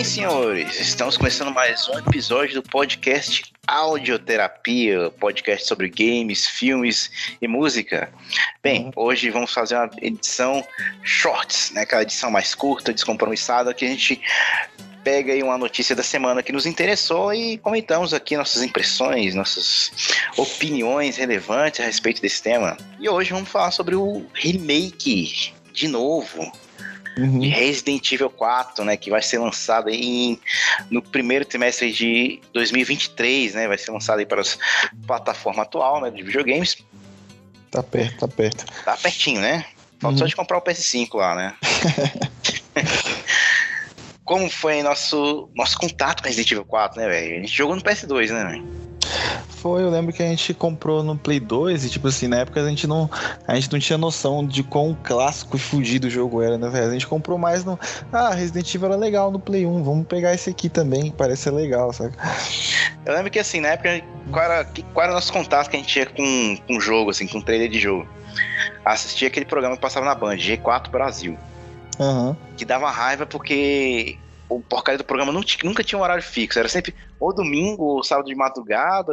[0.00, 0.80] Bem, senhores.
[0.80, 8.10] Estamos começando mais um episódio do podcast Audioterapia, podcast sobre games, filmes e música.
[8.62, 8.92] Bem, uhum.
[8.96, 10.66] hoje vamos fazer uma edição
[11.02, 11.82] shorts, né?
[11.82, 14.22] Aquela edição mais curta, descompromissada, que a gente
[15.04, 19.92] pega aí uma notícia da semana que nos interessou e comentamos aqui nossas impressões, nossas
[20.34, 22.74] opiniões relevantes a respeito desse tema.
[22.98, 26.50] E hoje vamos falar sobre o remake de novo
[27.22, 27.38] uhum.
[27.38, 30.38] de Resident Evil 4, né, que vai ser lançado aí
[30.90, 34.44] no primeiro trimestre de 2023, né, vai ser lançado aí para a
[35.06, 36.78] plataforma atual, né, de videogames.
[37.70, 38.64] Tá perto, tá perto.
[38.84, 39.64] Tá pertinho, né?
[40.00, 40.18] Falta uhum.
[40.18, 41.54] só de comprar o PS5 lá, né?
[44.24, 47.36] Como foi nosso, nosso contato com Resident Evil 4, né, velho?
[47.36, 48.90] A gente jogou no PS2, né, velho?
[49.60, 52.62] Foi, eu lembro que a gente comprou no Play 2 e, tipo assim, na época
[52.62, 53.10] a gente não,
[53.46, 56.88] a gente não tinha noção de quão clássico e fugido o jogo era, né, velho?
[56.88, 57.78] A gente comprou mais no.
[58.10, 61.42] Ah, Resident Evil era legal no Play 1, vamos pegar esse aqui também, que parece
[61.42, 62.14] ser legal, sabe?
[63.04, 64.02] Eu lembro que, assim, na época,
[64.32, 67.10] qual era, qual era o nosso contato que a gente tinha com, com o jogo,
[67.10, 68.08] assim, com trailer de jogo?
[68.82, 71.36] Assistia aquele programa que passava na Band, G4 Brasil.
[71.98, 72.34] Uhum.
[72.56, 74.16] Que dava raiva porque
[74.50, 78.26] o porcaria do programa nunca tinha um horário fixo, era sempre ou domingo, ou sábado
[78.26, 79.12] de madrugada,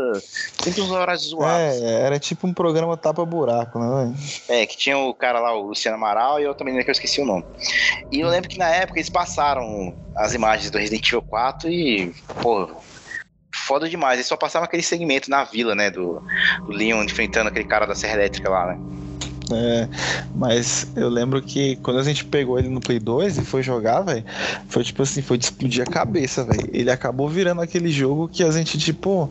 [0.62, 1.82] sempre uns horários zoados.
[1.82, 4.16] É, era tipo um programa tapa-buraco, né?
[4.48, 7.22] É, que tinha o cara lá, o Luciano Amaral, e eu também que eu esqueci
[7.22, 7.46] o nome.
[8.12, 12.14] E eu lembro que na época eles passaram as imagens do Resident Evil 4 e,
[12.42, 12.70] pô,
[13.54, 14.16] foda demais.
[14.16, 16.24] Eles só passavam aquele segmento na vila, né, do,
[16.66, 18.80] do Leon enfrentando aquele cara da Serra Elétrica lá, né?
[19.52, 19.88] É,
[20.36, 24.02] mas eu lembro que quando a gente pegou ele no Play 2 e foi jogar,
[24.02, 24.24] velho,
[24.68, 26.70] foi tipo assim, foi de explodir a cabeça, velho.
[26.74, 29.30] Ele acabou virando aquele jogo que a gente, tipo,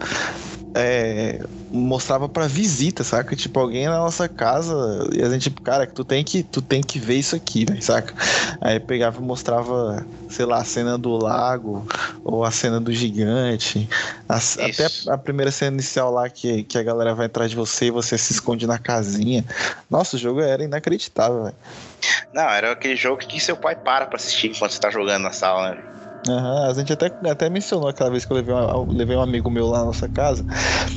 [0.74, 1.40] é,
[1.70, 3.34] mostrava para visita, saca?
[3.34, 4.74] Tipo, alguém na nossa casa
[5.14, 7.80] e a gente, tipo, cara, tu tem que, tu tem que ver isso aqui, né,
[7.80, 8.14] saca?
[8.60, 11.86] Aí pegava e mostrava, sei lá, a cena do lago
[12.22, 13.88] ou a cena do gigante,
[14.28, 17.56] a, até a, a, primeira cena inicial lá que, que a galera vai atrás de
[17.56, 19.44] você e você se esconde na casinha.
[19.90, 21.56] Nossa, o jogo era inacreditável, velho.
[22.32, 25.32] Não, era aquele jogo que seu pai para pra assistir enquanto você tá jogando na
[25.32, 25.82] sala, né?
[26.28, 29.50] Uhum, a gente até, até mencionou aquela vez que eu levei, um, levei um amigo
[29.50, 30.44] meu lá na nossa casa.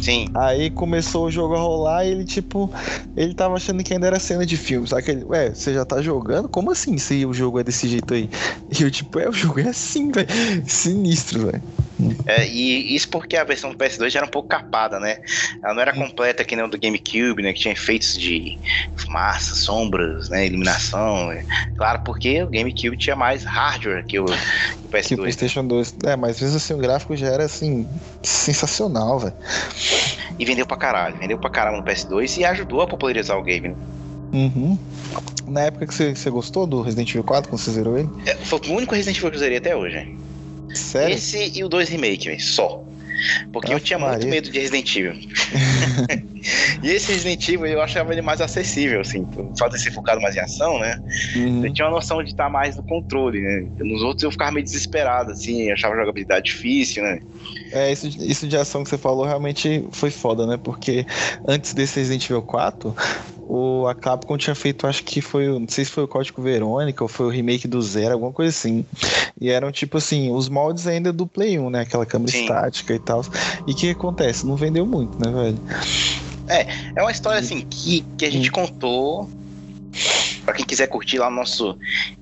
[0.02, 0.28] Sim.
[0.34, 2.72] Aí começou o jogo a rolar e ele, tipo,
[3.16, 4.88] ele tava achando que ainda era cena de filme.
[4.88, 6.50] Sabe que ele, ué, você já tá jogando?
[6.50, 8.30] Como assim se o jogo é desse jeito aí?
[8.80, 10.28] E eu, tipo, é, o jogo é assim, velho.
[10.66, 11.64] Sinistro, velho.
[12.26, 15.18] É, e isso porque a versão do PS2 já era um pouco capada, né?
[15.62, 17.52] Ela não era completa que nem o do GameCube, né?
[17.54, 18.58] Que tinha efeitos de
[18.96, 20.46] fumaça, sombras, né?
[20.46, 21.28] Iluminação.
[21.28, 21.44] Né?
[21.78, 24.32] Claro, porque o GameCube tinha mais hardware que o, que
[24.86, 25.08] o PS2.
[25.08, 25.96] Que o PlayStation 2.
[26.06, 27.88] É, mas mesmo assim o gráfico já era assim,
[28.24, 29.34] sensacional, velho.
[30.38, 31.18] E vendeu pra caralho.
[31.18, 33.76] Vendeu pra caralho no PS2 e ajudou a popularizar o game, né?
[34.32, 34.78] Uhum.
[35.48, 38.10] Na época que você, você gostou do Resident Evil 4, quando você zerou ele?
[38.26, 40.19] É, foi o único Resident Evil que eu zerei até hoje.
[40.74, 41.16] Sério?
[41.16, 42.84] Esse e o 2 Remake, véio, só.
[43.52, 45.14] Porque eu tinha muito medo de Resident Evil.
[46.82, 50.36] e esse Resident Evil eu achava ele mais acessível, assim, só de ser focado mais
[50.36, 50.98] em ação, né?
[51.36, 51.66] Uhum.
[51.66, 53.68] Eu tinha uma noção de estar mais no controle, né?
[53.80, 57.20] Nos outros eu ficava meio desesperado, assim, achava a jogabilidade difícil, né?
[57.72, 60.58] É, isso, isso de ação que você falou realmente foi foda, né?
[60.58, 61.06] Porque
[61.48, 62.96] antes desse Resident Evil 4,
[63.50, 67.04] o, a Capcom tinha feito, acho que foi, não sei se foi o Código Verônica
[67.04, 68.86] ou foi o remake do Zero, alguma coisa assim.
[69.40, 71.82] E eram tipo assim, os moldes ainda do Play 1, né?
[71.82, 72.42] Aquela câmera Sim.
[72.42, 73.24] estática e tal.
[73.68, 74.46] E o que acontece?
[74.46, 75.60] Não vendeu muito, né, velho?
[76.48, 78.54] É, é uma história assim que, que a gente hum.
[78.54, 79.30] contou.
[80.46, 81.78] Pra quem quiser curtir lá o nosso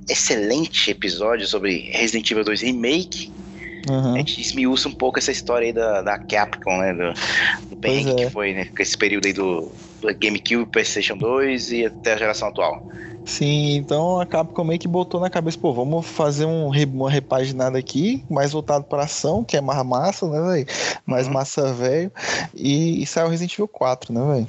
[0.09, 3.31] excelente episódio sobre Resident Evil 2 Remake,
[3.89, 4.15] Uhum.
[4.15, 6.93] A gente esmiuça um pouco essa história aí da, da Capcom, né?
[6.93, 8.03] Do, do é.
[8.03, 8.67] que foi, né?
[8.79, 12.85] Esse período aí do, do GameCube, PlayStation 2 e até a geração atual.
[13.27, 17.77] Sim, então a Capcom meio que botou na cabeça, pô, vamos fazer um, uma repaginada
[17.77, 20.65] aqui, mais voltado para ação, que é mais massa, né, velho?
[21.05, 21.33] Mais uhum.
[21.33, 22.09] massa velho.
[22.55, 24.47] E, e saiu Resident Evil 4, né, velho?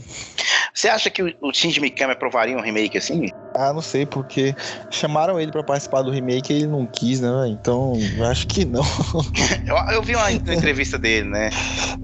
[0.73, 3.29] Você acha que o, o Shinji Mikami aprovaria um remake assim?
[3.58, 4.55] Ah, não sei, porque
[4.88, 7.28] chamaram ele para participar do remake e ele não quis, né?
[7.49, 7.94] Então,
[8.31, 8.84] acho que não.
[9.66, 11.50] eu, eu, vi uma entrevista dele, né?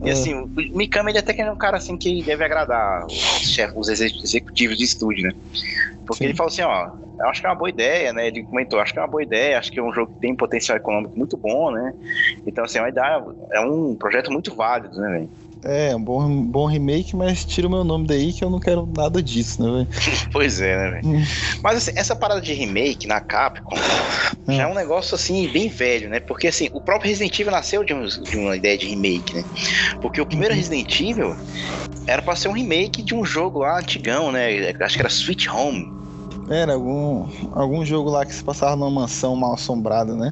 [0.03, 3.13] E assim, o Mikami ele até que é um cara assim que deve agradar os,
[3.13, 5.33] chefes, os executivos de estúdio, né?
[6.05, 6.31] Porque Sim.
[6.31, 6.91] ele falou assim, ó,
[7.21, 8.27] eu acho que é uma boa ideia, né?
[8.27, 10.35] Ele comentou, acho que é uma boa ideia, acho que é um jogo que tem
[10.35, 11.95] potencial econômico muito bom, né?
[12.45, 15.31] Então, assim, é uma ideia, é um projeto muito válido, né, velho?
[15.65, 18.87] É, um bom, bom remake, mas tira o meu nome daí que eu não quero
[18.95, 19.89] nada disso, né, velho?
[20.31, 21.09] pois é, né, velho?
[21.09, 21.25] Hum.
[21.63, 23.77] mas assim, essa parada de remake na Capcom
[24.47, 26.21] já é um negócio assim, bem velho, né?
[26.21, 29.45] Porque assim, o próprio Resident Evil nasceu de, um, de uma ideia de remake, né?
[30.03, 30.61] Porque o primeiro uhum.
[30.61, 31.35] Resident Evil
[32.07, 34.75] era pra ser um remake de um jogo lá antigão, né?
[34.81, 36.04] Acho que era Sweet Home.
[36.49, 40.31] Era algum, algum jogo lá que se passava numa mansão mal assombrada, né?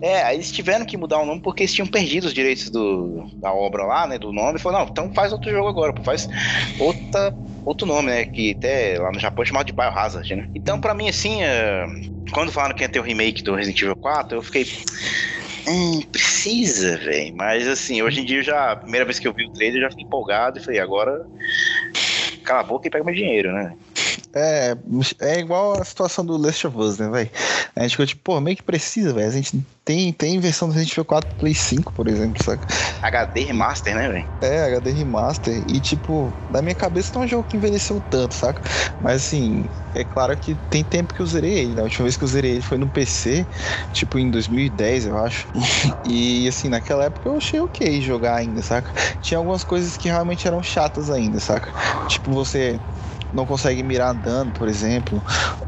[0.00, 3.26] É, aí eles tiveram que mudar o nome porque eles tinham perdido os direitos do,
[3.40, 4.18] da obra lá, né?
[4.18, 4.56] Do nome.
[4.56, 6.28] E falou, não, então faz outro jogo agora, faz
[6.78, 7.34] outra,
[7.64, 8.24] outro nome, né?
[8.24, 10.46] Que até lá no Japão é chamado de Biohazard, né?
[10.54, 11.86] Então, pra mim, assim, é,
[12.32, 14.66] quando falaram que ia ter o remake do Resident Evil 4, eu fiquei.
[15.66, 17.34] Hum, precisa, velho.
[17.36, 19.90] Mas assim, hoje em dia já, primeira vez que eu vi o trailer, eu já
[19.90, 21.26] fiquei empolgado e falei, agora
[22.44, 23.74] cala a boca e pega meu dinheiro, né?
[24.38, 24.76] É,
[25.20, 27.30] é igual a situação do Last of Us, né, velho?
[27.74, 29.28] A gente ficou tipo, pô, meio que precisa, velho.
[29.28, 32.66] A gente tem, tem versão do Resident Evil 4 Play 5, por exemplo, saca?
[33.02, 34.26] HD Remaster, né, velho?
[34.40, 35.64] É, HD Remaster.
[35.66, 38.60] E, tipo, na minha cabeça não é um jogo que envelheceu tanto, saca?
[39.00, 41.74] Mas, assim, é claro que tem tempo que eu zerei ele.
[41.74, 41.80] Né?
[41.80, 43.46] A última vez que eu zerei ele foi no PC,
[43.92, 45.48] tipo, em 2010, eu acho.
[46.04, 48.90] E, assim, naquela época eu achei ok jogar ainda, saca?
[49.20, 51.70] Tinha algumas coisas que realmente eram chatas ainda, saca?
[52.08, 52.80] Tipo, você
[53.32, 55.22] não consegue mirar andando, por exemplo,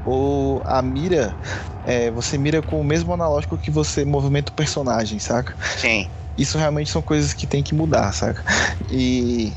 [0.04, 1.36] ou a mira,
[1.84, 5.54] é, você mira com o mesmo analógico que você movimenta o personagem, saca?
[5.76, 6.08] Sim.
[6.36, 8.42] Isso realmente são coisas que tem que mudar, saca?
[8.88, 9.52] E,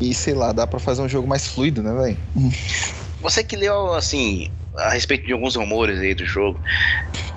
[0.00, 2.18] e sei lá, dá para fazer um jogo mais fluido, né, velho?
[3.20, 6.60] Você que leu, assim, a respeito de alguns rumores aí do jogo,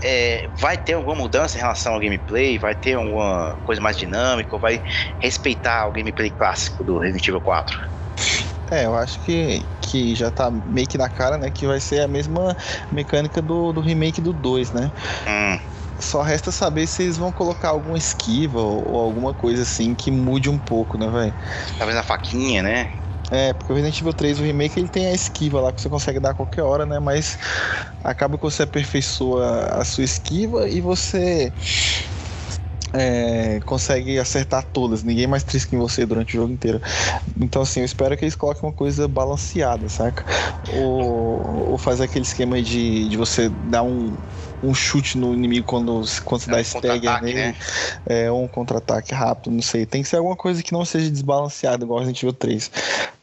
[0.01, 2.57] é, vai ter alguma mudança em relação ao gameplay?
[2.57, 4.55] Vai ter alguma coisa mais dinâmica?
[4.55, 4.81] Ou vai
[5.19, 7.79] respeitar o gameplay clássico do Resident Evil 4?
[8.69, 11.51] É, eu acho que, que já tá meio que na cara, né?
[11.51, 12.55] Que vai ser a mesma
[12.89, 14.89] mecânica do, do remake do 2, né?
[15.27, 15.59] Hum.
[15.99, 20.09] Só resta saber se eles vão colocar alguma esquiva ou, ou alguma coisa assim que
[20.09, 21.35] mude um pouco, né, velho?
[21.77, 22.89] Talvez a faquinha, né?
[23.29, 25.89] É, porque o Resident Evil 3, o remake, ele tem a esquiva lá que você
[25.89, 26.99] consegue dar a qualquer hora, né?
[26.99, 27.37] Mas
[28.03, 31.53] acaba que você aperfeiçoa a sua esquiva e você
[32.93, 36.81] é, consegue acertar todas, ninguém mais trisca em você durante o jogo inteiro.
[37.39, 40.25] Então, assim, eu espero que eles coloquem uma coisa balanceada, saca?
[40.73, 44.15] Ou, ou fazer aquele esquema de, de você dar um,
[44.61, 47.39] um chute no inimigo quando, quando você é dá um stagger nele.
[47.39, 47.55] Né?
[48.05, 49.85] É, ou um contra-ataque rápido, não sei.
[49.85, 52.71] Tem que ser alguma coisa que não seja desbalanceada, igual Resident Evil 3.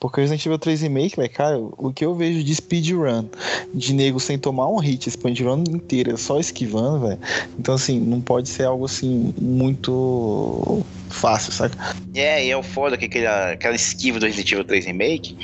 [0.01, 3.29] Porque Resident Evil 3 Remake, velho, cara, o que eu vejo de speedrun,
[3.75, 7.19] de nego sem tomar um hit, speedrun inteira, só esquivando, velho.
[7.59, 11.75] Então, assim, não pode ser algo assim muito fácil, sabe?
[12.15, 15.37] É, e é o foda que aquela, aquela esquiva do Resident Evil 3 Remake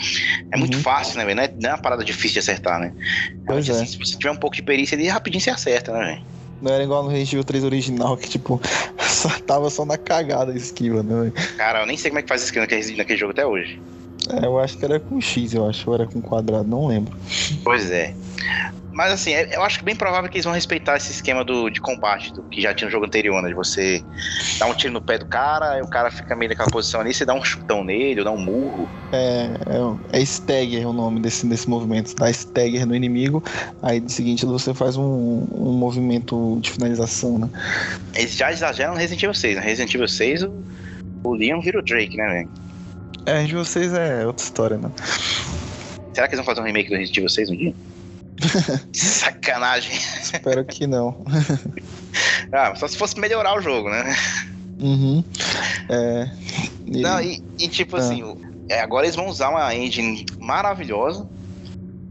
[0.52, 0.82] é muito uhum.
[0.82, 1.36] fácil, né, velho?
[1.36, 2.92] Não, é, não é uma parada difícil de acertar, né?
[3.48, 3.86] Assim, é.
[3.86, 6.22] se você tiver um pouco de perícia ali, rapidinho você acerta, né, velho?
[6.62, 8.60] Não era igual no Resident Evil 3 original, que tipo,
[9.02, 11.32] só tava só na cagada a esquiva, né?
[11.56, 13.80] Cara, eu nem sei como é que faz esquiva naquele, naquele jogo até hoje.
[14.30, 17.16] É, eu acho que era com X, eu acho, ou era com quadrado, não lembro.
[17.62, 18.14] Pois é.
[18.94, 21.68] Mas assim, é, eu acho que bem provável que eles vão respeitar esse esquema do,
[21.68, 23.48] de combate do que já tinha no jogo anterior, né?
[23.48, 24.04] De você
[24.58, 27.12] dar um tiro no pé do cara, e o cara fica meio naquela posição ali,
[27.12, 28.88] você dá um chutão nele, ou dá um murro.
[29.12, 32.14] É, é, é stagger o nome desse, desse movimento.
[32.14, 33.42] Dá stagger no inimigo,
[33.82, 37.50] aí de seguinte você faz um, um movimento de finalização, né?
[38.14, 39.62] Eles já exageram no Resident Evil 6, né?
[39.62, 40.64] Resident Evil 6, o,
[41.24, 42.63] o Leon vira o Drake, né, velho?
[43.26, 44.90] É, Resident Evil 6 é outra história, né?
[46.12, 47.74] Será que eles vão fazer um remake do Resident Evil 6 um dia?
[48.92, 49.96] Sacanagem.
[49.96, 51.24] Espero que não.
[52.52, 54.16] ah, só se fosse melhorar o jogo, né?
[54.80, 55.24] Uhum.
[55.88, 56.30] É...
[56.86, 57.00] E...
[57.00, 58.00] Não, e, e tipo ah.
[58.00, 58.22] assim,
[58.68, 61.26] é, agora eles vão usar uma engine maravilhosa.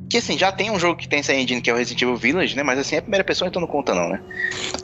[0.09, 2.15] Que assim, já tem um jogo que tem essa engine que é o Resident Evil
[2.15, 2.61] Village, né?
[2.61, 4.21] Mas assim, é a primeira pessoa, então não conta não, né?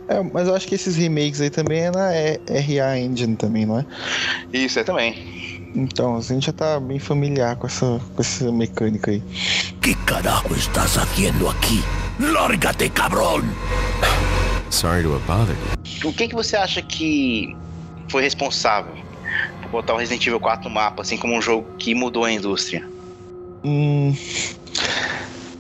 [0.08, 3.80] É, mas eu acho que esses remakes aí também é na RA Engine também, não
[3.80, 3.86] é?
[4.52, 5.59] Isso, é também.
[5.76, 9.22] Então, a gente já tá bem familiar com essa, com essa mecânica aí.
[9.82, 11.84] Que carajo estás haciendo aqui?
[12.20, 13.44] Larga-te, cabrón!
[14.70, 15.58] Sorry to have bothered
[16.04, 16.10] you.
[16.10, 17.56] O que, que você acha que
[18.10, 18.94] foi responsável
[19.62, 22.32] por botar o Resident Evil 4 no mapa, assim como um jogo que mudou a
[22.32, 22.88] indústria?
[23.64, 24.16] Hum,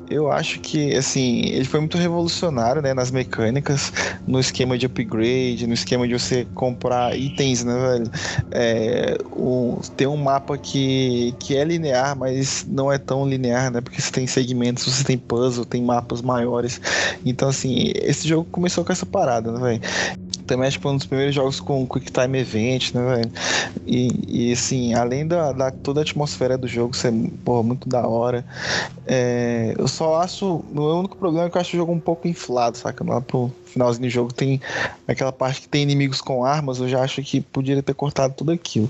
[0.09, 3.93] eu acho que, assim, ele foi muito revolucionário, né, nas mecânicas,
[4.27, 8.11] no esquema de upgrade, no esquema de você comprar itens, né, velho?
[8.51, 13.81] É, um, tem um mapa que, que é linear, mas não é tão linear, né?
[13.81, 16.81] Porque você tem segmentos, você tem puzzle, tem mapas maiores.
[17.25, 19.81] Então, assim, esse jogo começou com essa parada, né, velho?
[20.49, 23.31] Também que foi um dos primeiros jogos com Quick Time Event, né, velho?
[23.85, 27.13] E, e, assim, além da, da, toda a atmosfera do jogo ser,
[27.45, 28.43] porra, muito da hora,
[29.05, 32.27] é, eu só acho, o único problema é que eu acho o jogo um pouco
[32.27, 33.03] inflado, saca?
[33.03, 34.59] Lá pro finalzinho do jogo tem
[35.07, 38.51] aquela parte que tem inimigos com armas, eu já acho que poderia ter cortado tudo
[38.51, 38.89] aquilo.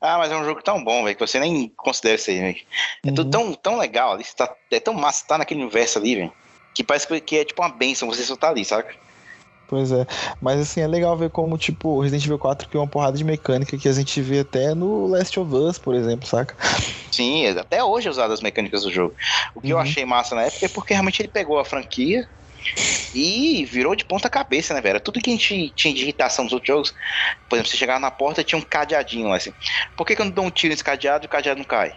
[0.00, 2.60] Ah, mas é um jogo tão bom, velho, que você nem considera isso aí, velho.
[3.04, 3.14] É uhum.
[3.14, 6.32] tudo tão, tão legal ali, tá, é tão massa, tá naquele universo ali, velho,
[6.74, 9.07] que parece que é tipo uma benção você só tá ali, saca?
[9.68, 10.06] Pois é.
[10.40, 13.24] Mas assim, é legal ver como, tipo, o Resident Evil 4 criou uma porrada de
[13.24, 16.56] mecânica que a gente vê até no Last of Us, por exemplo, saca?
[17.10, 19.14] Sim, até hoje é usado as mecânicas do jogo.
[19.54, 19.82] O que eu Uhum.
[19.82, 22.26] achei massa na época é porque realmente ele pegou a franquia
[23.12, 25.00] e virou de ponta cabeça, né, velho?
[25.00, 26.94] Tudo que a gente tinha de irritação nos outros jogos,
[27.48, 29.54] por exemplo, você chegava na porta tinha um cadeadinho lá assim.
[29.96, 31.94] Por que, que eu não dou um tiro nesse cadeado e o cadeado não cai?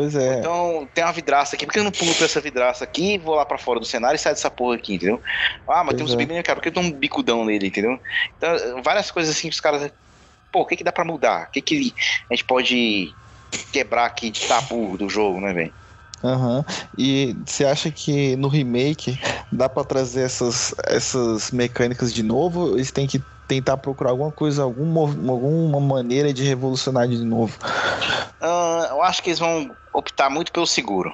[0.00, 0.38] Pois é.
[0.38, 3.34] Então tem uma vidraça aqui, por que eu não pulo pra essa vidraça aqui, vou
[3.34, 5.20] lá pra fora do cenário e saio dessa porra aqui, entendeu?
[5.68, 6.36] Ah, mas tem um Pois é.
[6.36, 7.98] no cara, por que eu dou um bicudão nele, entendeu?
[8.36, 9.92] Então, várias coisas assim que os caras.
[10.50, 11.48] Pô, o que, que dá pra mudar?
[11.48, 11.94] O que, que
[12.30, 13.16] a gente pode
[13.72, 15.74] quebrar aqui de tabu do jogo, né, velho?
[16.24, 16.64] Aham.
[16.96, 19.18] E você acha que no remake
[19.52, 22.76] dá pra trazer essas, essas mecânicas de novo?
[22.76, 27.58] Eles têm que tentar procurar alguma coisa, algum, mov- alguma maneira de revolucionar de novo.
[28.40, 31.12] Ah, eu acho que eles vão optar muito pelo seguro.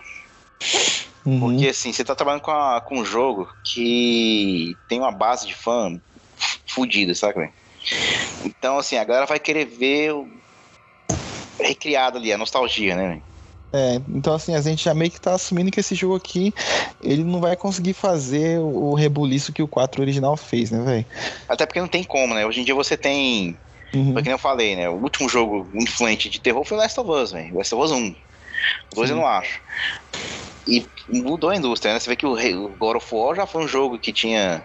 [1.24, 1.40] Uhum.
[1.40, 5.54] Porque assim, você tá trabalhando com, a- com um jogo que tem uma base de
[5.54, 6.00] fã
[6.38, 7.52] f- fudida, sabe, velho?
[8.44, 10.28] Então, assim, a galera vai querer ver o
[11.58, 13.22] recriado ali, a nostalgia, né, velho?
[13.72, 16.54] É, então assim, a gente já meio que tá assumindo que esse jogo aqui,
[17.02, 21.04] ele não vai conseguir fazer o rebuliço que o 4 original fez, né, velho?
[21.48, 22.46] Até porque não tem como, né?
[22.46, 23.58] Hoje em dia você tem
[23.94, 24.12] Uhum.
[24.12, 24.88] Foi que nem eu falei, né?
[24.90, 27.56] O último jogo influente de terror foi Last of Us, velho.
[27.56, 28.14] Last of Us 1.
[28.94, 29.60] 2 eu não acho.
[30.66, 32.00] E mudou a indústria, né?
[32.00, 34.64] Você vê que o, God of War já foi um jogo que tinha.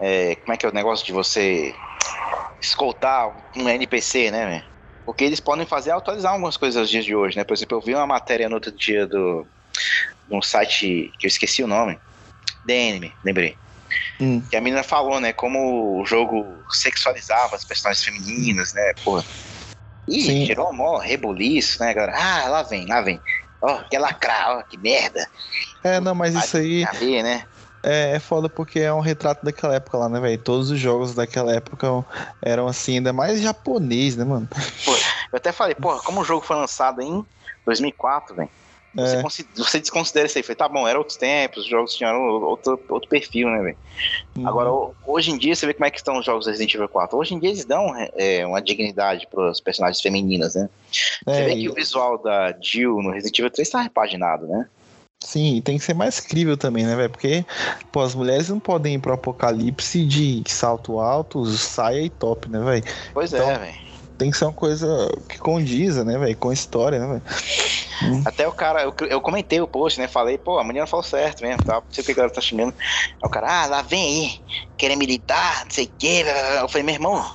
[0.00, 1.74] é, como é que é o negócio de você
[2.60, 4.64] escoltar um NPC, né?
[5.04, 7.44] Porque eles podem fazer é atualizar algumas coisas nos dias de hoje, né?
[7.44, 9.46] Por exemplo, eu vi uma matéria no outro dia do.
[10.28, 11.98] num site que eu esqueci o nome.
[12.66, 13.56] The Enemy, lembrei.
[14.20, 14.42] Hum.
[14.50, 15.32] Que a menina falou, né?
[15.32, 18.94] Como o jogo sexualizava as personagens femininas, né?
[19.04, 19.24] Porra.
[20.08, 20.46] Ih, Sim.
[20.46, 22.16] gerou um mó rebuliço, né, galera?
[22.16, 23.20] Ah, lá vem, lá vem.
[23.60, 25.28] Ó, que lacrar, ó, que merda.
[25.82, 27.46] É, não, mas isso aí ver, né?
[27.86, 30.38] é, é foda porque é um retrato daquela época lá, né, velho?
[30.38, 31.86] Todos os jogos daquela época
[32.42, 34.48] eram assim, ainda mais japonês, né, mano?
[35.32, 37.24] Eu até falei, porra, como o jogo foi lançado em
[37.64, 38.50] 2004, velho.
[38.96, 40.42] Você, É, você desconsidera isso aí.
[40.42, 43.76] Falei, tá bom, era outros tempos, os jogos tinham outro, outro perfil, né, velho?
[44.38, 44.48] uhum.
[44.48, 46.88] Agora, ho- hoje em dia, você vê como é que estão os jogos Resident Evil
[46.88, 47.18] 4.
[47.18, 50.68] Hoje em dia, eles dão é, uma dignidade para os personagens femininas, né?
[50.90, 54.46] Você É, vê e- que o visual da Jill no Resident Evil 3 tá repaginado,
[54.46, 54.66] né?
[55.24, 57.10] Sim, tem que ser mais crível também, né, velho?
[57.10, 57.44] Porque,
[57.90, 62.60] pô, as mulheres não podem ir pro apocalipse de salto alto, saia e top, né,
[62.60, 62.84] velho?
[63.12, 63.85] Pois Então- é, velho.
[64.18, 64.86] Tem que ser uma coisa
[65.28, 66.36] que condiza, né, velho?
[66.36, 68.22] Com história, né, velho?
[68.24, 70.08] Até o cara, eu, eu comentei o post, né?
[70.08, 71.74] Falei, pô, a menina falou certo mesmo, tá?
[71.74, 72.74] Não sei o que a galera tá xingando.
[72.78, 74.40] Aí o cara, ah, lá vem aí,
[74.76, 76.24] querer militar, não sei o que.
[76.60, 77.30] Eu falei, meu irmão,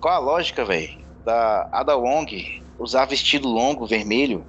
[0.00, 0.90] qual a lógica, velho?
[1.24, 4.44] Da Ada Wong usar vestido longo, vermelho,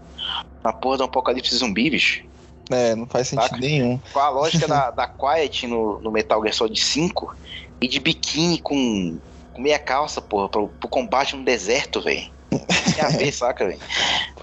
[0.64, 2.24] na porra do apocalipse zumbi, bicho?
[2.70, 3.62] É, não faz sentido Saca?
[3.62, 4.00] nenhum.
[4.12, 7.36] Qual a lógica da, da Quiet no, no Metal Gear Solid 5
[7.80, 9.18] e de biquíni com,
[9.58, 12.22] com meia calça, porra, pro, pro combate no deserto, velho?
[12.52, 13.82] Tem a ver, saca, velho?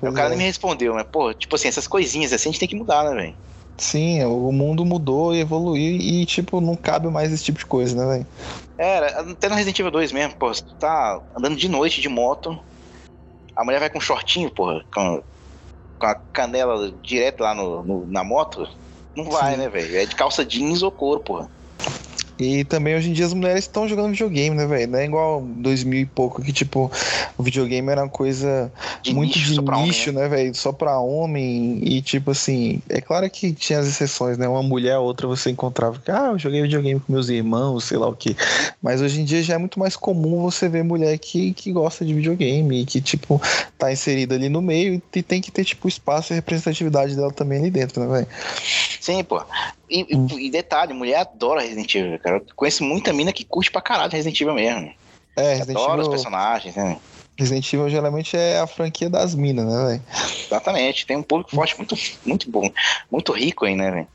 [0.03, 0.29] O cara é.
[0.31, 3.05] nem me respondeu, mas, pô, tipo assim, essas coisinhas assim a gente tem que mudar,
[3.05, 3.37] né, velho?
[3.79, 7.97] Sim, o mundo mudou e evoluiu e, tipo, não cabe mais esse tipo de coisa,
[7.97, 8.27] né, velho?
[8.77, 12.59] Era, até no Resident Evil 2 mesmo, pô, você tá andando de noite de moto,
[13.55, 15.23] a mulher vai com um shortinho, porra, com,
[15.99, 18.69] com a canela direto lá no, no- na moto,
[19.17, 19.59] não vai, Sim.
[19.59, 19.97] né, velho?
[19.97, 21.49] É de calça jeans ou couro, porra.
[22.39, 24.91] E também hoje em dia as mulheres estão jogando videogame, né, velho?
[24.91, 26.91] Não é igual 2000 e pouco, que, tipo,
[27.39, 28.73] o videogame era uma coisa
[29.03, 30.23] De muito nicho de pra homem, nicho, né?
[30.23, 30.55] né, velho?
[30.55, 31.81] Só pra homem.
[31.83, 34.49] E, tipo assim, é claro que tinha as exceções, né?
[34.49, 38.09] Uma mulher, outra você encontrava que, ah, eu joguei videogame com meus irmãos, sei lá
[38.09, 38.37] o quê.
[38.83, 42.05] Mas hoje em dia já é muito mais comum você ver mulher que, que gosta
[42.05, 43.41] de videogame e que, tipo,
[43.79, 47.59] tá inserida ali no meio e tem que ter, tipo, espaço e representatividade dela também
[47.59, 48.27] ali dentro, né, velho?
[49.01, 49.43] Sim, pô.
[49.95, 50.27] E, e- Hum.
[50.41, 52.37] e detalhe, mulher adora Resident Evil, cara.
[52.39, 54.93] Eu conheço muita mina que curte pra caralho Resident Evil mesmo.
[55.37, 56.97] É, Resident Adora os personagens, né?
[57.39, 60.03] Resident Evil geralmente é a franquia das minas, né, velho?
[60.47, 61.07] Exatamente.
[61.07, 61.97] Tem um público forte muito,
[62.27, 62.69] muito bom,
[63.11, 64.09] muito rico aí, né, velho?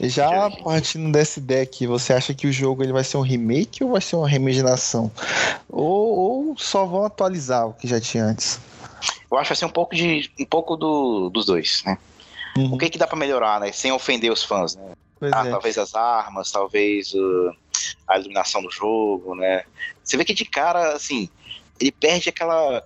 [0.00, 3.84] Já partindo dessa ideia aqui, você acha que o jogo ele vai ser um remake
[3.84, 5.10] ou vai ser uma reimaginação?
[5.68, 8.58] Ou, ou só vão atualizar o que já tinha antes?
[9.30, 10.30] Eu acho que vai ser um pouco de.
[10.40, 11.98] um pouco do, dos dois, né?
[12.56, 12.74] Uhum.
[12.74, 13.72] O que que dá pra melhorar, né?
[13.72, 14.92] Sem ofender os fãs, né?
[15.32, 15.50] Ah, é.
[15.50, 17.52] talvez as armas, talvez uh,
[18.08, 19.62] a iluminação do jogo, né?
[20.02, 21.28] Você vê que de cara, assim,
[21.80, 22.82] ele perde aquela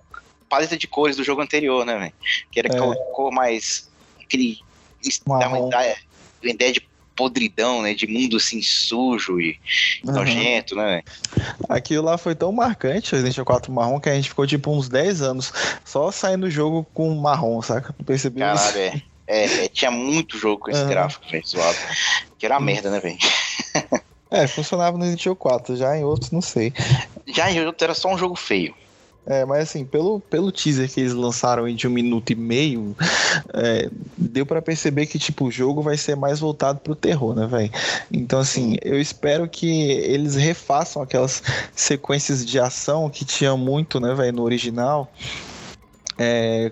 [0.47, 2.13] paleta de cores do jogo anterior, né, velho?
[2.51, 2.71] Que era É.
[2.71, 3.89] aquela cor mais.
[4.21, 4.59] aquele.
[5.25, 5.97] dá uma ideia,
[6.43, 7.95] uma ideia de podridão, né?
[7.95, 9.59] De mundo assim sujo e
[10.05, 10.13] Uhum.
[10.13, 11.01] nojento, né?
[11.67, 14.69] Aquilo lá foi tão marcante, o Resident Evil 4 marrom, que a gente ficou tipo
[14.71, 15.51] uns 10 anos
[15.83, 17.95] só saindo do jogo com marrom, saca?
[17.97, 18.63] Não percebeu isso?
[18.73, 19.01] Caralho, é.
[19.27, 20.89] É, é, tinha muito jogo com esse Aham.
[20.89, 21.77] gráfico, velho, zoado.
[22.39, 23.17] Que era uma merda, né, velho?
[24.29, 26.73] É, funcionava no Resident Evil 4, já em outros não sei.
[27.27, 28.75] Já em outros era só um jogo feio.
[29.29, 32.95] É, mas assim, pelo, pelo teaser que eles lançaram aí de um minuto e meio,
[33.53, 37.45] é, deu para perceber que, tipo, o jogo vai ser mais voltado pro terror, né,
[37.45, 37.69] velho?
[38.09, 41.43] Então, assim, eu espero que eles refaçam aquelas
[41.75, 45.11] sequências de ação que tinha muito, né, velho, no original.
[46.17, 46.71] É,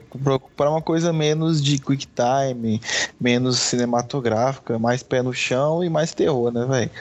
[0.56, 2.82] para uma coisa menos de quick time,
[3.20, 6.92] menos cinematográfica, mais pé no chão e mais terror, né, velho?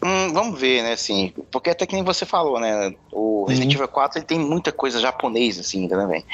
[0.00, 3.88] Hum, vamos ver, né, assim, porque até que nem você falou, né, o Resident Evil
[3.88, 6.24] 4 ele tem muita coisa japonesa, assim, ainda, né, velho?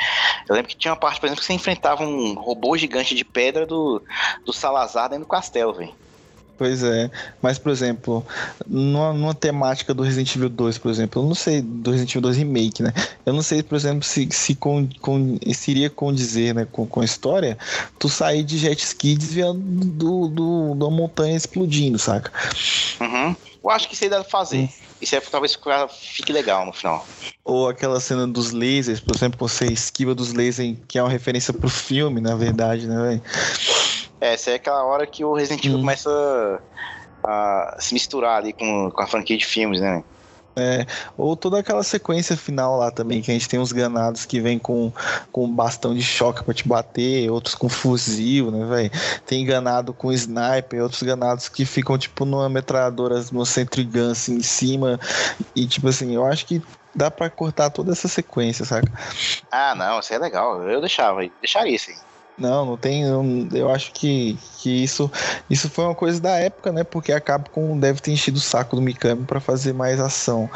[0.47, 3.25] Eu lembro que tinha uma parte, por exemplo, que você enfrentava um robô gigante de
[3.25, 4.02] pedra do,
[4.45, 5.95] do Salazar dentro do castelo, velho.
[6.56, 7.11] Pois é,
[7.42, 8.25] mas por exemplo,
[8.66, 12.23] numa, numa, temática do Resident Evil 2, por exemplo, eu não sei, do Resident Evil
[12.23, 12.92] 2 Remake, né?
[13.26, 17.00] Eu não sei, por exemplo, se, se, com, com, se iria condizer né, com, com
[17.00, 17.58] a história
[17.99, 22.32] tu sair de jet ski desviando do, do, da montanha explodindo, saca?
[23.00, 23.34] Uhum.
[23.64, 24.68] Eu acho que isso aí deve fazer.
[25.00, 25.58] Isso aí talvez
[25.90, 27.06] fique legal no final.
[27.44, 31.52] Ou aquela cena dos lasers, por exemplo, você esquiva dos lasers, que é uma referência
[31.52, 33.23] pro filme, na verdade, né, velho?
[34.21, 35.80] É, essa é aquela hora que o Resident Evil hum.
[35.80, 36.61] começa
[37.23, 40.02] a, a, se misturar ali com, com a franquia de filmes, né?
[40.56, 40.87] É,
[41.18, 44.56] ou toda aquela sequência final lá também, que a gente tem uns ganados que vem
[44.56, 44.92] com,
[45.33, 48.90] com bastão de choque para te bater, outros com fuzil, né, velho?
[49.26, 54.42] Tem ganado com sniper, outros ganados que ficam, tipo, numa metralhadora, no centrigun, assim, em
[54.42, 55.00] cima.
[55.56, 56.62] E, tipo assim, eu acho que
[56.94, 58.90] dá para cortar toda essa sequência, saca?
[59.50, 60.62] Ah, não, isso é legal.
[60.62, 61.97] Eu deixava, deixaria isso aí.
[62.37, 63.05] Não, não tem.
[63.53, 65.11] Eu acho que, que isso,
[65.49, 66.83] isso foi uma coisa da época, né?
[66.83, 70.50] Porque a Capcom deve ter enchido o saco do Mikami para fazer mais ação.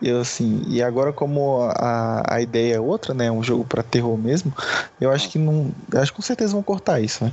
[0.00, 3.30] E assim, e agora como a, a ideia é outra, né?
[3.30, 4.52] Um jogo para terror mesmo,
[5.00, 7.32] eu acho que não, acho que com certeza vão cortar isso, né?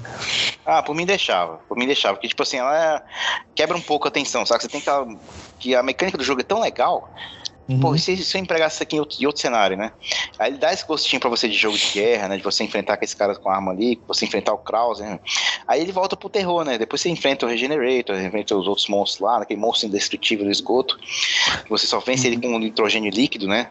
[0.66, 3.04] Ah, por mim deixava, por mim deixava, porque tipo assim, ela
[3.54, 4.64] quebra um pouco a tensão, sabe?
[4.64, 4.90] Você tem que
[5.60, 7.12] que a mecânica do jogo é tão legal
[7.70, 7.80] Uhum.
[7.80, 9.92] Pô, e se, se eu empregasse isso aqui em outro, em outro, cenário, né?
[10.40, 12.38] Aí ele dá esse gostinho pra você de jogo de guerra, né?
[12.38, 15.20] De você enfrentar aqueles caras com arma ali, você enfrentar o Krause, né?
[15.68, 16.80] Aí ele volta pro terror, né?
[16.80, 21.00] Depois você enfrenta o Regenerator, enfrenta os outros monstros lá, aquele monstro indestrutível do esgoto.
[21.70, 22.34] Você só vence uhum.
[22.34, 23.70] ele com nitrogênio líquido, né?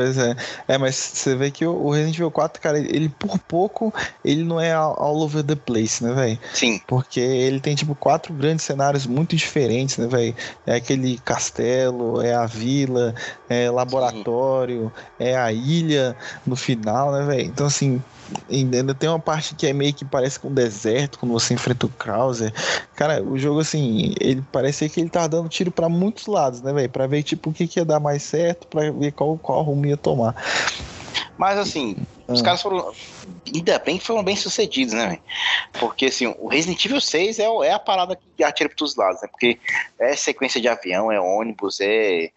[0.00, 0.34] Pois é.
[0.66, 3.92] É, mas você vê que o Resident Evil 4, cara, ele por pouco,
[4.24, 6.38] ele não é all over the place, né, velho?
[6.54, 6.80] Sim.
[6.86, 10.34] Porque ele tem, tipo, quatro grandes cenários muito diferentes, né, velho?
[10.66, 13.14] É aquele castelo, é a vila,
[13.46, 15.24] é laboratório, Sim.
[15.26, 17.42] é a ilha no final, né, velho?
[17.42, 18.02] Então, assim,
[18.50, 21.86] ainda tem uma parte que é meio que parece com um deserto quando você enfrenta
[21.86, 22.52] o Krauser.
[22.94, 26.72] Cara, o jogo assim, ele parecia que ele tava dando tiro para muitos lados, né,
[26.72, 26.90] velho?
[26.90, 29.86] Para ver tipo o que, que ia dar mais certo, para ver qual qual rumo
[29.86, 30.34] ia tomar.
[31.36, 31.96] Mas assim,
[32.30, 32.44] os ah.
[32.44, 32.92] caras foram.
[33.52, 35.20] Ainda bem que foram bem sucedidos, né, véio?
[35.78, 38.96] Porque assim, o Resident Evil 6 é, é a parada que atira para todos os
[38.96, 39.28] lados, né?
[39.28, 39.58] Porque
[39.98, 42.30] é sequência de avião, é ônibus, é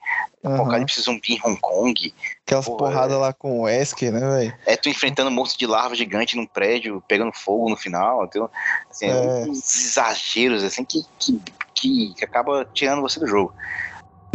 [0.44, 0.56] uhum.
[0.56, 2.14] apocalipse zumbi em Hong Kong.
[2.46, 3.20] Aquelas porradas é...
[3.20, 4.56] lá com o Wesker, né, velho?
[4.66, 8.26] É tu enfrentando um monstro de larva gigante num prédio, pegando fogo no final.
[8.26, 8.50] Então,
[8.90, 9.46] assim, é.
[9.48, 13.54] uns exageros assim que, que, que acaba tirando você do jogo.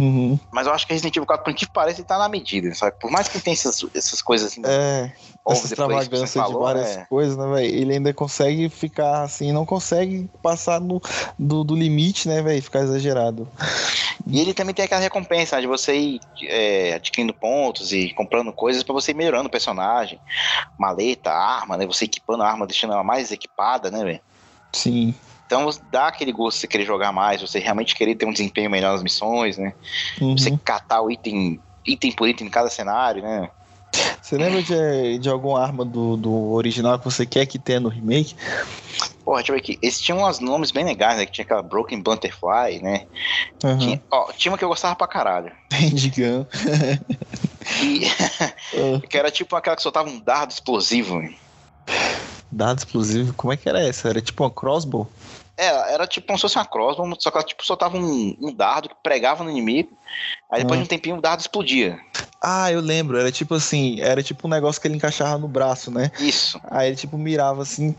[0.01, 0.39] Uhum.
[0.49, 2.95] Mas eu acho que Resident Evil 4, por que parece, tá na medida, sabe?
[2.99, 4.61] Por mais que tenha essas, essas coisas assim.
[4.65, 5.11] É,
[5.47, 7.05] essa extravagância de várias é...
[7.05, 7.75] coisas, né, velho?
[7.75, 11.01] Ele ainda consegue ficar assim, não consegue passar no,
[11.37, 12.61] do, do limite, né, velho?
[12.63, 13.45] Ficar exagerado.
[14.25, 18.53] E ele também tem aquela recompensa né, de você ir é, adquirindo pontos e comprando
[18.53, 20.19] coisas para você ir melhorando o personagem.
[20.77, 21.85] Maleta, arma, né?
[21.85, 24.21] Você equipando a arma, deixando ela mais equipada, né, velho?
[24.71, 25.13] Sim.
[25.49, 28.69] Então dá aquele gosto de você querer jogar mais, você realmente querer ter um desempenho
[28.69, 29.73] melhor nas missões, né?
[30.21, 30.37] Uhum.
[30.37, 33.49] Você catar o item, item por item em cada cenário, né?
[34.21, 37.89] Você lembra de, de alguma arma do, do original que você quer que tenha no
[37.89, 38.35] remake?
[39.25, 39.79] Porra, deixa eu ver aqui.
[39.81, 41.25] Esses tinham uns nomes bem legais, né?
[41.25, 43.07] Que tinha aquela Broken Butterfly, né?
[43.63, 43.77] Uhum.
[43.79, 45.51] Tinha, ó, tinha uma que eu gostava pra caralho.
[45.93, 46.45] Digão.
[47.81, 48.05] e,
[48.77, 48.99] uhum.
[49.09, 51.27] que era tipo aquela que soltava um dardo explosivo.
[52.51, 53.33] Dardo explosivo?
[53.33, 54.09] Como é que era essa?
[54.09, 55.09] Era tipo uma crossbow?
[55.59, 58.53] Era, era tipo como se fosse uma crossbow, só que ela tipo, soltava um, um
[58.53, 59.91] dardo que pregava no inimigo.
[60.49, 60.83] Aí depois ah.
[60.83, 61.99] de um tempinho o dardo explodia.
[62.41, 63.17] Ah, eu lembro.
[63.17, 66.11] Era tipo assim, era tipo um negócio que ele encaixava no braço, né?
[66.17, 66.59] Isso.
[66.71, 67.93] Aí ele tipo mirava assim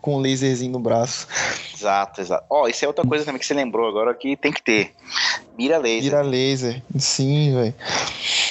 [0.00, 1.28] com um laserzinho no braço.
[1.74, 2.46] Exato, exato.
[2.48, 4.94] Ó, oh, isso é outra coisa também que você lembrou agora que tem que ter.
[5.58, 6.04] Mira laser.
[6.04, 6.82] Mira laser.
[6.98, 7.74] Sim, velho.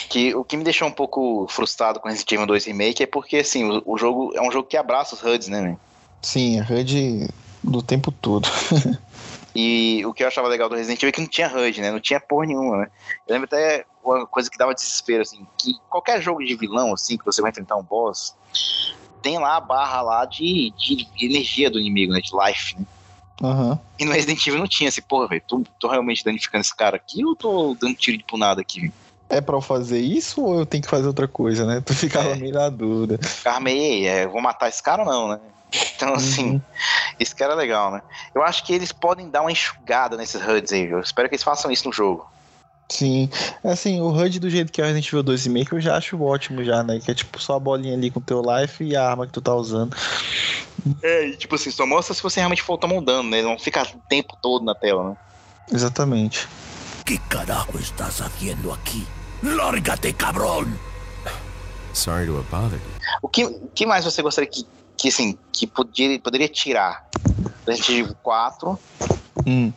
[0.09, 3.37] Que o que me deixou um pouco frustrado com Resident Evil 2 Remake é porque
[3.37, 5.79] assim, o, o jogo é um jogo que abraça os HUDs, né, velho?
[6.21, 7.27] Sim, a HUD
[7.69, 8.47] do tempo todo.
[9.55, 11.91] e o que eu achava legal do Resident Evil é que não tinha HUD, né?
[11.91, 12.87] Não tinha porra nenhuma, né?
[13.27, 17.17] Eu lembro até uma coisa que dava desespero, assim, que qualquer jogo de vilão, assim,
[17.17, 18.33] que você vai enfrentar um boss,
[19.21, 22.21] tem lá a barra lá de, de energia do inimigo, né?
[22.21, 22.85] De life, né?
[23.43, 23.79] Aham.
[23.99, 26.95] E no Resident Evil não tinha assim, porra, velho, tô, tô realmente danificando esse cara
[26.95, 28.91] aqui ou tô dando tiro de punada aqui?
[29.29, 31.81] É pra eu fazer isso ou eu tenho que fazer outra coisa, né?
[31.85, 32.35] Tu ficava É.
[32.35, 33.19] meio na dúvida.
[33.21, 35.39] Ficava meio, "Ei, é, vou matar esse cara ou não, né?
[35.95, 36.61] Então, assim, Uhum.
[37.19, 38.01] isso que era legal, né?
[38.33, 40.97] Eu acho que eles podem dar uma enxugada nesses HUDs aí, viu?
[40.97, 42.25] Eu espero que eles façam isso no jogo.
[42.89, 43.29] Sim.
[43.65, 46.21] Assim, o HUD do jeito que é o Resident Evil 2 Remake eu já acho
[46.23, 46.99] ótimo já, né?
[47.03, 49.33] Que é tipo só a bolinha ali com o teu life e a arma que
[49.33, 49.93] tu tá usando.
[51.03, 53.41] É, e tipo assim, só mostra se você realmente for tomar um dano, né?
[53.41, 55.17] Não fica o tempo todo na tela, né?
[55.69, 56.47] Exatamente.
[57.05, 59.05] ¿Qué carajo estás haciendo aquí?
[59.43, 60.77] ¡Lárgate, cabrón!
[61.93, 62.91] Sorry to have bothered you.
[63.21, 64.65] O que, o que mais você gostaria que,
[64.97, 67.05] que assim, que podia, poderia tirar
[67.65, 68.79] do Resident Evil 4
[69.45, 69.71] Hum.